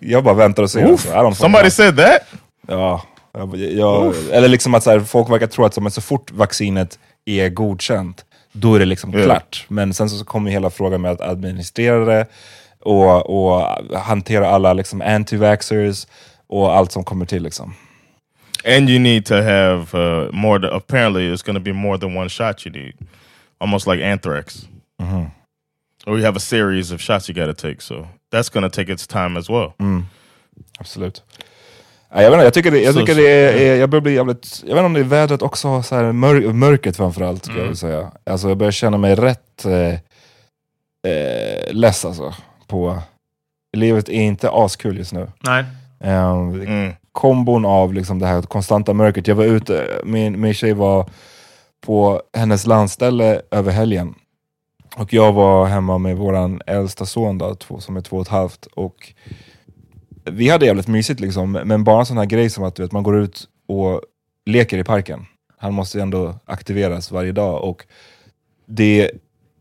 Jag 0.00 0.24
bara 0.24 0.34
väntar 0.34 0.62
och 0.62 0.70
ser. 0.70 0.90
Oof, 0.90 1.14
alltså, 1.14 1.42
somebody 1.42 1.70
said 1.70 1.96
that? 1.96 2.22
Ja. 2.68 3.02
Jag, 3.34 3.56
jag, 3.56 4.14
eller 4.32 4.48
liksom 4.48 4.74
att 4.74 4.82
så 4.82 4.90
här, 4.90 5.00
folk 5.00 5.30
verkar 5.30 5.46
tro 5.46 5.64
att 5.64 5.94
så 5.94 6.00
fort 6.00 6.30
vaccinet 6.30 6.98
är 7.24 7.48
godkänt, 7.48 8.24
då 8.52 8.74
är 8.74 8.78
det 8.78 8.84
liksom 8.84 9.14
yeah. 9.14 9.24
klart. 9.24 9.64
Men 9.68 9.94
sen 9.94 10.10
så 10.10 10.24
kommer 10.24 10.50
hela 10.50 10.70
frågan 10.70 11.00
med 11.00 11.10
att 11.10 11.20
administrera 11.20 12.04
det, 12.04 12.26
och, 12.80 13.30
och 13.30 13.66
hantera 13.98 14.48
alla 14.48 14.72
liksom 14.72 15.02
anti-vaxxers 15.02 16.06
och 16.46 16.76
allt 16.76 16.92
som 16.92 17.04
kommer 17.04 17.26
till 17.26 17.42
liksom. 17.42 17.74
And 18.76 18.90
you 18.90 18.98
need 18.98 19.26
to 19.26 19.34
have 19.34 19.86
uh, 19.94 20.32
more, 20.32 20.76
apparently 20.76 21.32
it's 21.32 21.46
going 21.46 21.56
to 21.56 21.64
be 21.64 21.72
more 21.72 21.98
than 21.98 22.16
one 22.16 22.28
shot 22.28 22.66
you 22.66 22.72
need. 22.72 22.94
Almost 23.58 23.86
like 23.86 24.12
anthrax. 24.12 24.66
Mm 25.00 25.12
-hmm. 25.12 25.26
Or 26.06 26.16
you 26.18 26.26
have 26.26 26.36
a 26.36 26.40
series 26.40 26.92
of 26.92 27.00
shots 27.00 27.30
you 27.30 27.46
got 27.46 27.56
to 27.56 27.68
take, 27.68 27.80
so 27.80 28.08
that's 28.32 28.48
going 28.52 28.70
to 28.70 28.76
take 28.76 28.92
its 28.92 29.06
time 29.06 29.38
as 29.38 29.50
well. 29.50 29.72
Mm. 29.78 30.06
Absolut. 30.78 31.22
jag, 32.14 32.30
vet 32.30 32.32
inte, 32.32 32.44
jag 32.44 32.54
tycker, 32.54 32.70
det, 32.70 32.82
jag, 32.82 32.94
tycker 32.94 33.14
det 33.14 33.28
är, 33.28 33.52
är, 33.52 33.76
jag 33.76 33.90
börjar 33.90 34.02
bli 34.02 34.14
jävligt, 34.14 34.62
jag 34.66 34.74
vet 34.74 34.78
inte 34.78 34.86
om 34.86 34.92
det 34.92 35.00
är 35.00 35.04
vädret 35.04 35.42
också, 35.42 35.82
så 35.82 35.94
här, 35.94 36.12
mör, 36.12 36.52
mörkret 36.52 36.96
framförallt. 36.96 37.48
Mm. 37.48 37.66
Jag, 37.66 37.76
säga. 37.76 38.12
Alltså, 38.26 38.48
jag 38.48 38.58
börjar 38.58 38.72
känna 38.72 38.98
mig 38.98 39.14
rätt 39.14 39.64
eh, 39.64 39.92
eh, 41.12 41.72
less 41.72 42.04
alltså 42.04 42.34
på... 42.66 43.02
Livet 43.76 44.08
är 44.08 44.22
inte 44.22 44.50
askul 44.50 44.98
just 44.98 45.12
nu. 45.12 45.28
Nej. 45.40 45.64
Um, 46.00 46.60
mm. 46.60 46.92
Kombon 47.12 47.64
av 47.64 47.94
liksom 47.94 48.18
det 48.18 48.26
här 48.26 48.42
konstanta 48.42 48.92
mörkret. 48.92 49.28
Jag 49.28 49.34
var 49.34 49.44
ute, 49.44 50.00
min, 50.04 50.40
min 50.40 50.54
tjej 50.54 50.72
var 50.72 51.10
på 51.86 52.22
hennes 52.36 52.66
landställe 52.66 53.42
över 53.50 53.72
helgen. 53.72 54.14
Och 54.96 55.12
jag 55.12 55.32
var 55.32 55.66
hemma 55.66 55.98
med 55.98 56.16
vår 56.16 56.60
äldsta 56.66 57.06
son 57.06 57.38
då, 57.38 57.54
två, 57.54 57.80
som 57.80 57.96
är 57.96 58.00
två 58.00 58.16
och 58.16 58.22
ett 58.22 58.28
halvt. 58.28 58.66
Och 58.66 59.12
vi 60.24 60.48
hade 60.48 60.66
jävligt 60.66 60.88
mysigt 60.88 61.20
liksom, 61.20 61.52
men 61.52 61.84
bara 61.84 62.00
en 62.00 62.06
sån 62.06 62.18
här 62.18 62.24
grej 62.24 62.50
som 62.50 62.64
att 62.64 62.78
vet, 62.78 62.92
man 62.92 63.02
går 63.02 63.18
ut 63.18 63.48
och 63.68 64.00
leker 64.46 64.78
i 64.78 64.84
parken. 64.84 65.26
Han 65.58 65.74
måste 65.74 66.02
ändå 66.02 66.34
aktiveras 66.44 67.10
varje 67.10 67.32
dag. 67.32 67.64
Och 67.64 67.86
det 68.66 69.10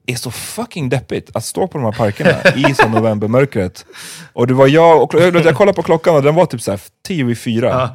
är 0.06 0.15
så 0.15 0.32
fucking 0.32 0.89
deppigt 0.89 1.36
att 1.36 1.46
stå 1.46 1.67
på 1.67 1.78
de 1.78 1.84
här 1.84 1.91
parkerna 1.91 2.70
i 2.70 2.74
så 2.76 2.88
novembermörkret. 2.88 3.86
Och 4.34 4.48
det 4.48 4.54
var 4.54 4.67
jag, 4.67 5.04
och 5.04 5.13
jag 5.15 5.56
kollade 5.56 5.76
på 5.76 5.84
klockan 5.84 6.15
och 6.15 6.24
den 6.24 6.36
var 6.36 6.46
typ 6.46 6.62
såhär 6.62 6.82
tio 7.08 7.32
i 7.32 7.36
fyra. 7.36 7.89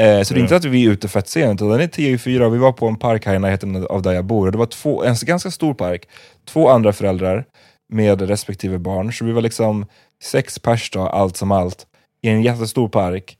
Eh, 0.00 0.22
så 0.22 0.34
det 0.34 0.40
är 0.40 0.42
inte 0.42 0.56
att 0.56 0.64
vi 0.64 0.86
är 0.86 0.90
ute 0.90 1.08
fett 1.08 1.28
sent, 1.28 1.60
utan 1.60 1.70
den 1.70 1.80
är 1.80 1.86
tio 1.86 2.10
i 2.10 2.18
fyra 2.18 2.46
och 2.46 2.54
vi 2.54 2.58
var 2.58 2.72
på 2.72 2.88
en 2.88 2.96
park 2.96 3.26
här 3.26 3.34
i 3.34 3.38
närheten 3.38 3.86
av 3.86 4.02
där 4.02 4.12
jag 4.12 4.24
bor. 4.24 4.46
Och 4.46 4.52
det 4.52 4.58
var 4.58 4.66
två, 4.66 5.04
en 5.04 5.16
ganska 5.22 5.50
stor 5.50 5.74
park, 5.74 6.08
två 6.44 6.68
andra 6.68 6.92
föräldrar 6.92 7.44
med 7.92 8.22
respektive 8.22 8.78
barn. 8.78 9.12
Så 9.12 9.24
vi 9.24 9.32
var 9.32 9.42
liksom 9.42 9.86
sex 10.22 10.58
pers 10.58 10.90
då, 10.90 11.00
allt 11.00 11.36
som 11.36 11.52
allt, 11.52 11.86
i 12.22 12.28
en 12.28 12.42
jättestor 12.42 12.88
park. 12.88 13.36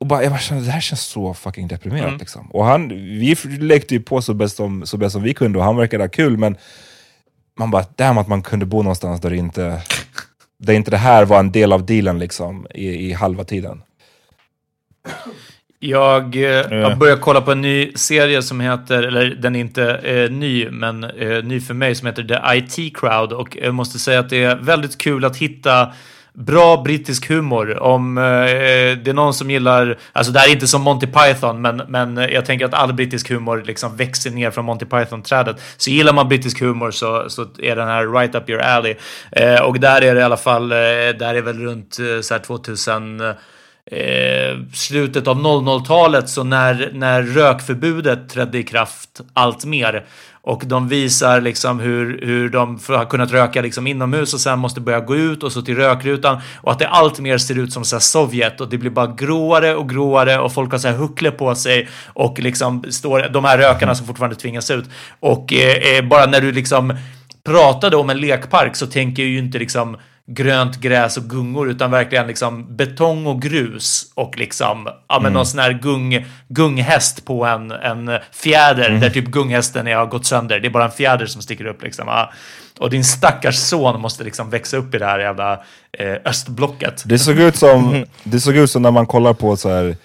Och 0.00 0.06
bara, 0.06 0.22
jag 0.22 0.32
bara 0.32 0.40
kände, 0.40 0.64
det 0.64 0.70
här 0.70 0.80
känns 0.80 1.02
så 1.02 1.34
fucking 1.34 1.68
deprimerat. 1.68 2.08
Mm. 2.08 2.18
Liksom. 2.18 2.50
Och 2.50 2.64
han, 2.64 2.88
vi 2.88 3.36
lekte 3.60 3.94
ju 3.94 4.00
på 4.00 4.22
så 4.22 4.34
bäst, 4.34 4.56
som, 4.56 4.86
så 4.86 4.96
bäst 4.96 5.12
som 5.12 5.22
vi 5.22 5.34
kunde 5.34 5.58
och 5.58 5.64
han 5.64 5.76
verkade 5.76 6.04
ha 6.04 6.08
kul, 6.08 6.36
men 6.36 6.56
man 7.58 7.70
bara, 7.70 7.84
damn 7.96 8.18
att 8.18 8.28
man 8.28 8.42
kunde 8.42 8.66
bo 8.66 8.82
någonstans 8.82 9.20
där 9.20 9.32
inte, 9.32 9.82
där 10.58 10.74
inte 10.74 10.90
det 10.90 10.96
här 10.96 11.24
var 11.24 11.38
en 11.40 11.52
del 11.52 11.72
av 11.72 11.86
dealen 11.86 12.18
liksom, 12.18 12.66
i, 12.74 12.88
i 12.88 13.12
halva 13.12 13.44
tiden. 13.44 13.82
Jag 15.88 16.36
eh, 16.36 16.82
har 16.82 16.96
börjat 16.96 17.20
kolla 17.20 17.40
på 17.40 17.52
en 17.52 17.60
ny 17.60 17.92
serie 17.94 18.42
som 18.42 18.60
heter, 18.60 19.02
eller 19.02 19.24
den 19.24 19.56
är 19.56 19.60
inte 19.60 19.94
eh, 19.94 20.30
ny, 20.30 20.70
men 20.70 21.04
eh, 21.04 21.44
ny 21.44 21.60
för 21.60 21.74
mig, 21.74 21.94
som 21.94 22.06
heter 22.06 22.22
The 22.22 22.56
IT 22.58 22.96
Crowd. 22.96 23.32
Och 23.32 23.56
jag 23.62 23.74
måste 23.74 23.98
säga 23.98 24.20
att 24.20 24.30
det 24.30 24.44
är 24.44 24.56
väldigt 24.56 24.98
kul 24.98 25.24
att 25.24 25.36
hitta 25.36 25.92
bra 26.32 26.82
brittisk 26.82 27.28
humor. 27.28 27.82
Om 27.82 28.18
eh, 28.18 28.22
det 28.22 29.08
är 29.08 29.12
någon 29.12 29.34
som 29.34 29.50
gillar, 29.50 29.98
alltså 30.12 30.32
det 30.32 30.38
här 30.38 30.48
är 30.48 30.52
inte 30.52 30.66
som 30.66 30.82
Monty 30.82 31.06
Python, 31.06 31.60
men, 31.60 31.82
men 31.88 32.16
jag 32.16 32.44
tänker 32.44 32.64
att 32.64 32.74
all 32.74 32.92
brittisk 32.92 33.30
humor 33.30 33.62
liksom 33.66 33.96
växer 33.96 34.30
ner 34.30 34.50
från 34.50 34.64
Monty 34.64 34.86
Python-trädet. 34.86 35.56
Så 35.76 35.90
gillar 35.90 36.12
man 36.12 36.28
brittisk 36.28 36.60
humor 36.60 36.90
så, 36.90 37.30
så 37.30 37.46
är 37.58 37.76
den 37.76 37.88
här 37.88 38.06
right 38.06 38.34
up 38.34 38.50
your 38.50 38.62
alley. 38.62 38.94
Eh, 39.32 39.60
och 39.60 39.80
där 39.80 40.02
är 40.02 40.14
det 40.14 40.20
i 40.20 40.24
alla 40.24 40.36
fall, 40.36 40.72
eh, 40.72 40.76
där 41.18 41.34
är 41.34 41.42
väl 41.42 41.58
runt 41.58 41.98
eh, 41.98 42.20
så 42.20 42.38
2000 42.38 43.22
Eh, 43.90 44.58
slutet 44.72 45.28
av 45.28 45.36
00-talet, 45.36 46.28
så 46.28 46.44
när, 46.44 46.90
när 46.92 47.22
rökförbudet 47.22 48.28
trädde 48.28 48.58
i 48.58 48.62
kraft 48.62 49.20
allt 49.32 49.64
mer 49.64 50.04
och 50.42 50.62
de 50.66 50.88
visar 50.88 51.40
liksom 51.40 51.80
hur, 51.80 52.20
hur 52.26 52.48
de 52.48 52.78
har 52.88 53.04
kunnat 53.04 53.32
röka 53.32 53.62
liksom 53.62 53.86
inomhus 53.86 54.34
och 54.34 54.40
sen 54.40 54.58
måste 54.58 54.80
börja 54.80 55.00
gå 55.00 55.16
ut 55.16 55.42
och 55.42 55.52
så 55.52 55.62
till 55.62 55.76
rökrutan 55.76 56.40
och 56.56 56.72
att 56.72 56.78
det 56.78 56.88
allt 56.88 57.20
mer 57.20 57.38
ser 57.38 57.58
ut 57.58 57.72
som 57.72 57.84
så 57.84 58.00
Sovjet 58.00 58.60
och 58.60 58.68
det 58.68 58.78
blir 58.78 58.90
bara 58.90 59.06
gråare 59.06 59.74
och 59.74 59.88
gråare 59.88 60.38
och 60.38 60.52
folk 60.52 60.72
har 60.72 60.78
så 60.78 60.88
här 60.88 60.96
huckle 60.96 61.30
på 61.30 61.54
sig 61.54 61.88
och 62.06 62.38
liksom 62.38 62.84
står 62.90 63.28
de 63.32 63.44
här 63.44 63.58
rökarna 63.58 63.94
som 63.94 64.06
fortfarande 64.06 64.36
tvingas 64.36 64.70
ut. 64.70 64.84
Och 65.20 65.52
eh, 65.52 65.96
eh 65.96 66.04
bara 66.04 66.26
när 66.26 66.40
du 66.40 66.52
liksom 66.52 66.96
pratade 67.44 67.96
om 67.96 68.10
en 68.10 68.20
lekpark 68.20 68.76
så 68.76 68.86
tänker 68.86 69.22
jag 69.22 69.30
ju 69.30 69.38
inte 69.38 69.58
liksom 69.58 69.96
grönt 70.26 70.80
gräs 70.80 71.16
och 71.16 71.24
gungor 71.24 71.70
utan 71.70 71.90
verkligen 71.90 72.26
liksom 72.26 72.76
betong 72.76 73.26
och 73.26 73.42
grus 73.42 74.12
och 74.14 74.38
liksom 74.38 74.86
ja, 74.86 75.14
men 75.14 75.20
mm. 75.20 75.32
någon 75.32 75.46
sån 75.46 75.60
här 75.60 75.72
gung, 75.72 76.26
gunghäst 76.48 77.24
på 77.24 77.44
en, 77.44 77.70
en 77.70 78.18
fjäder 78.32 78.88
mm. 78.88 79.00
där 79.00 79.10
typ 79.10 79.24
gunghästen 79.24 79.86
har 79.86 80.06
gått 80.06 80.26
sönder. 80.26 80.60
Det 80.60 80.68
är 80.68 80.70
bara 80.70 80.84
en 80.84 80.90
fjäder 80.90 81.26
som 81.26 81.42
sticker 81.42 81.66
upp 81.66 81.82
liksom. 81.82 82.08
Ja. 82.08 82.32
Och 82.78 82.90
din 82.90 83.04
stackars 83.04 83.56
son 83.56 84.00
måste 84.00 84.24
liksom 84.24 84.50
växa 84.50 84.76
upp 84.76 84.94
i 84.94 84.98
det 84.98 85.06
här 85.06 85.18
jävla 85.18 85.52
eh, 85.98 86.16
östblocket. 86.24 87.02
Det 87.06 87.18
såg 87.18 87.38
ut 87.38 87.56
som, 87.56 88.04
det 88.22 88.40
såg 88.40 88.56
ut 88.56 88.70
som 88.70 88.82
när 88.82 88.90
man 88.90 89.06
kollar 89.06 89.32
på 89.32 89.56
så 89.56 89.68
här 89.68 89.96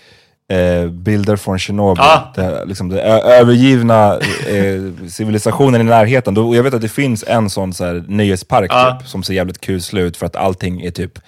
eh, 0.49 0.88
bilder 0.88 1.35
från 1.35 1.59
Tjernobyl. 1.59 2.03
Ah. 2.03 2.33
Det, 2.35 2.65
liksom, 2.65 2.89
det 2.89 3.01
övergivna 3.01 4.13
eh, 4.47 5.07
civilisationen 5.09 5.81
i 5.81 5.83
närheten. 5.83 6.33
Då, 6.33 6.55
jag 6.55 6.63
vet 6.63 6.73
att 6.73 6.81
det 6.81 6.89
finns 6.89 7.23
en 7.27 7.49
sån 7.49 7.73
så 7.73 7.85
här, 7.85 8.03
nöjespark 8.07 8.71
ah. 8.73 8.91
typ, 8.91 9.07
som 9.07 9.23
ser 9.23 9.33
jävligt 9.33 9.62
kuslig 9.62 10.01
ut 10.01 10.17
för 10.17 10.25
att 10.25 10.35
allting 10.35 10.81
är 10.81 10.91
typ 10.91 11.19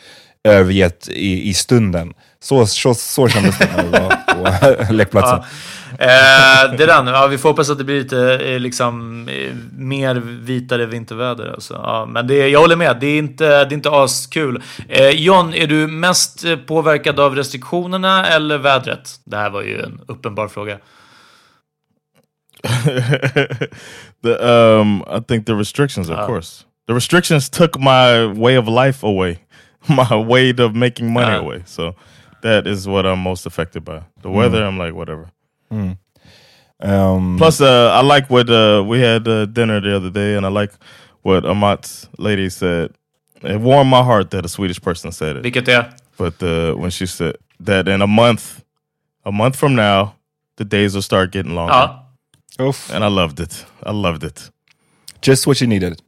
övergett 0.44 1.10
i, 1.10 1.50
i 1.50 1.54
stunden. 1.54 2.14
Så, 2.40 2.66
så, 2.66 2.94
så 2.94 3.28
kändes 3.28 3.58
det 3.58 3.70
när 3.76 3.84
vi 3.84 3.90
var 3.90 4.86
på 4.88 4.94
lekplatsen. 4.94 5.38
Ja. 5.38 5.46
Eh, 5.92 6.78
det 6.78 6.84
är 6.84 6.88
den. 6.88 7.08
Ja, 7.08 7.28
vi 7.28 7.38
får 7.38 7.50
hoppas 7.50 7.70
att 7.70 7.78
det 7.78 7.84
blir 7.84 8.00
lite 8.00 8.40
eh, 8.40 8.60
liksom, 8.60 9.28
eh, 9.30 9.54
mer 9.78 10.16
vitare 10.26 10.86
vinterväder. 10.86 11.52
Alltså. 11.54 11.74
Ja, 11.74 12.06
men 12.06 12.28
det, 12.28 12.48
jag 12.48 12.60
håller 12.60 12.76
med, 12.76 12.98
det 13.00 13.08
är 13.08 13.18
inte, 13.18 13.48
det 13.48 13.74
är 13.74 13.74
inte 13.74 13.90
askul. 13.92 14.64
Eh, 14.88 15.10
John, 15.10 15.54
är 15.54 15.68
du 15.68 15.88
mest 15.88 16.46
påverkad 16.68 17.20
av 17.20 17.36
restriktionerna 17.36 18.28
eller 18.28 18.58
vädret? 18.58 19.10
Det 19.26 19.38
här 19.38 19.50
var 19.50 19.62
ju 19.62 19.82
en 19.82 20.02
uppenbar 20.08 20.48
fråga. 20.48 20.78
the, 24.24 24.30
um, 24.30 25.04
I 25.18 25.20
think 25.28 25.46
the 25.46 25.54
restrictions, 25.54 26.10
of 26.10 26.18
uh. 26.18 26.28
course. 26.28 26.66
The 26.88 26.94
restrictions 26.94 27.50
took 27.50 27.80
my 27.80 28.26
way 28.26 28.58
of 28.58 28.68
life 28.68 29.08
away. 29.08 29.40
My 29.88 30.16
way 30.16 30.52
of 30.52 30.76
making 30.76 31.12
money 31.12 31.38
uh. 31.38 31.40
away. 31.40 31.64
So 31.66 31.96
that 32.42 32.68
is 32.68 32.88
what 32.88 33.06
I'm 33.06 33.20
most 33.20 33.46
affected 33.46 33.84
by. 33.84 34.02
The 34.22 34.30
weather, 34.30 34.62
mm. 34.62 34.68
I'm 34.68 34.78
like, 34.78 34.94
whatever. 34.94 35.32
Mm. 35.72 35.98
Um, 36.82 37.38
Plus, 37.38 37.62
uh, 37.62 37.92
I 37.94 38.02
like 38.02 38.30
what 38.30 38.50
uh, 38.50 38.84
we 38.86 39.00
had 39.00 39.28
uh, 39.28 39.46
dinner 39.46 39.80
the 39.80 39.96
other 39.96 40.10
day, 40.10 40.36
and 40.36 40.46
I 40.46 40.50
like 40.50 40.72
what 41.22 41.46
Amat's 41.46 42.10
lady 42.18 42.50
said. 42.50 42.92
It 43.44 43.60
warmed 43.60 43.90
my 43.90 44.04
heart 44.04 44.32
that 44.32 44.46
a 44.46 44.50
Swedish 44.50 44.82
person 44.82 45.12
said 45.12 45.38
it. 45.38 45.44
Vilket 45.44 45.68
är? 45.68 45.94
But 46.18 46.42
uh, 46.44 46.74
when 46.74 46.92
she 46.92 47.06
said 47.06 47.36
that 47.60 47.88
in 47.88 48.02
a 48.02 48.08
month, 48.08 48.64
a 49.26 49.32
month 49.32 49.56
from 49.56 49.76
now, 49.76 50.16
the 50.58 50.66
days 50.66 50.94
will 50.94 51.02
start 51.02 51.32
getting 51.32 51.56
longer. 51.56 51.74
Ja. 51.74 52.00
Oof. 52.60 52.92
And 52.94 53.04
I 53.04 53.08
loved 53.08 53.40
it. 53.40 53.66
I 53.84 53.92
loved 53.92 54.24
it. 54.24 54.52
Just 55.22 55.48
what 55.48 55.62
you 55.62 55.68
needed. 55.68 56.02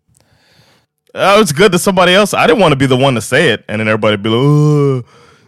Uh, 1.15 1.38
it's 1.39 1.52
good 1.52 1.71
that 1.71 1.80
somebody 1.80 2.13
else. 2.13 2.34
I 2.34 2.47
didn't 2.47 2.62
want 2.62 2.71
to 2.71 2.76
be 2.76 2.88
the 2.88 2.97
one 2.97 3.13
to 3.15 3.21
say 3.21 3.49
it, 3.54 3.63
and 3.67 3.80
then 3.80 3.88
everybody 3.88 4.17
be 4.17 4.30
like, 4.30 4.39
oh 4.39 5.04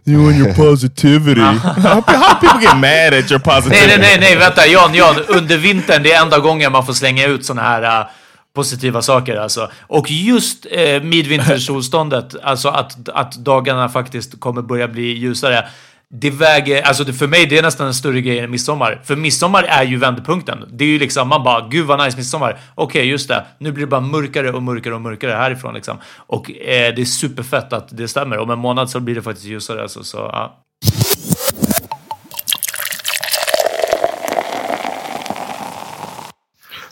You 0.08 0.30
and 0.30 0.38
your 0.38 0.54
positivity. 0.54 1.42
how, 1.42 2.02
how 2.02 2.40
people 2.40 2.60
get 2.60 2.78
mad 2.78 3.14
at 3.14 3.32
your 3.32 3.40
positivity? 3.40 3.88
Nej, 3.88 3.98
nej, 4.00 4.18
nej, 4.20 4.36
vänta. 4.36 4.68
Jan, 4.68 4.96
Jan. 4.96 5.16
Under 5.28 5.58
vintern, 5.58 6.04
det 6.04 6.12
är 6.12 6.22
enda 6.22 6.40
gången 6.40 6.72
man 6.72 6.86
får 6.86 6.94
slänga 6.94 7.28
ut 7.28 7.46
såna 7.46 7.62
här 7.62 8.02
uh, 8.02 8.08
positiva 8.56 9.02
saker 9.02 9.36
alltså. 9.36 9.72
Och 9.82 10.12
just 10.12 10.66
uh, 10.66 11.04
midvintersolståndet, 11.04 12.36
alltså 12.44 12.70
att, 12.70 13.10
att 13.10 13.36
dagarna 13.36 13.90
faktiskt 13.90 14.40
kommer 14.40 14.62
börja 14.62 14.88
bli 14.88 15.18
ljusare 15.18 15.66
det 16.10 16.30
väger, 16.30 16.82
alltså 16.82 17.06
för 17.06 17.28
mig 17.28 17.46
det 17.46 17.58
är 17.58 17.62
nästan 17.62 17.88
en 17.88 17.94
större 17.94 18.22
grej 18.22 18.40
än 18.40 18.52
midsommar. 18.52 19.02
För 19.06 19.16
midsommar 19.16 19.64
är 19.64 19.84
ju 19.84 19.98
vändpunkten. 19.98 20.66
Det 20.72 20.84
är 20.84 20.88
ju 20.88 21.00
liksom, 21.00 21.28
man 21.28 21.44
bara, 21.44 21.68
gud 21.68 21.86
vad 21.86 22.04
nice 22.04 22.18
midsommar. 22.18 22.60
Okej, 22.76 23.00
okay, 23.00 23.12
just 23.12 23.28
det. 23.28 23.46
Nu 23.60 23.72
blir 23.72 23.86
det 23.86 23.90
bara 23.90 24.02
mörkare 24.02 24.52
och 24.52 24.64
mörkare 24.64 24.96
och 24.96 25.02
mörkare 25.02 25.32
härifrån 25.32 25.74
liksom. 25.74 25.98
Och 26.18 26.52
eh, 26.52 26.96
det 26.96 27.02
är 27.02 27.06
superfett 27.06 27.74
att 27.74 27.98
det 27.98 28.08
stämmer. 28.08 28.38
Om 28.38 28.50
en 28.50 28.60
månad 28.60 28.90
så 28.90 29.00
blir 29.00 29.16
det 29.16 29.22
faktiskt 29.22 29.48
ljusare. 29.48 29.82
Alltså, 29.82 30.04
så, 30.04 30.18
ja. 30.18 30.62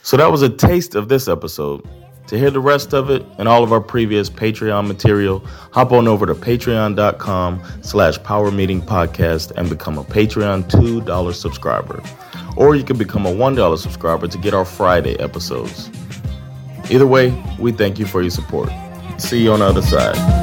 So 0.02 0.17
that 0.17 0.32
was 0.32 0.43
a 0.43 0.49
taste 0.49 0.99
of 0.99 1.08
this 1.08 1.28
episode. 1.28 2.03
To 2.27 2.38
hear 2.38 2.49
the 2.49 2.59
rest 2.59 2.93
of 2.93 3.09
it 3.09 3.25
and 3.38 3.47
all 3.47 3.63
of 3.63 3.71
our 3.71 3.81
previous 3.81 4.29
Patreon 4.29 4.88
material, 4.88 5.39
hop 5.71 5.91
on 5.91 6.07
over 6.07 6.25
to 6.25 6.33
patreon.com 6.33 7.62
slash 7.81 8.21
power 8.23 8.49
meeting 8.49 8.81
podcast 8.81 9.51
and 9.51 9.69
become 9.69 9.97
a 9.97 10.03
Patreon 10.03 10.63
$2 10.69 11.33
subscriber. 11.33 12.01
Or 12.55 12.75
you 12.75 12.83
can 12.83 12.97
become 12.97 13.25
a 13.25 13.31
$1 13.31 13.77
subscriber 13.77 14.27
to 14.27 14.38
get 14.38 14.53
our 14.53 14.65
Friday 14.65 15.19
episodes. 15.19 15.89
Either 16.89 17.07
way, 17.07 17.31
we 17.59 17.71
thank 17.71 17.99
you 17.99 18.05
for 18.05 18.21
your 18.21 18.31
support. 18.31 18.69
See 19.17 19.43
you 19.43 19.53
on 19.53 19.59
the 19.59 19.65
other 19.65 19.81
side. 19.81 20.42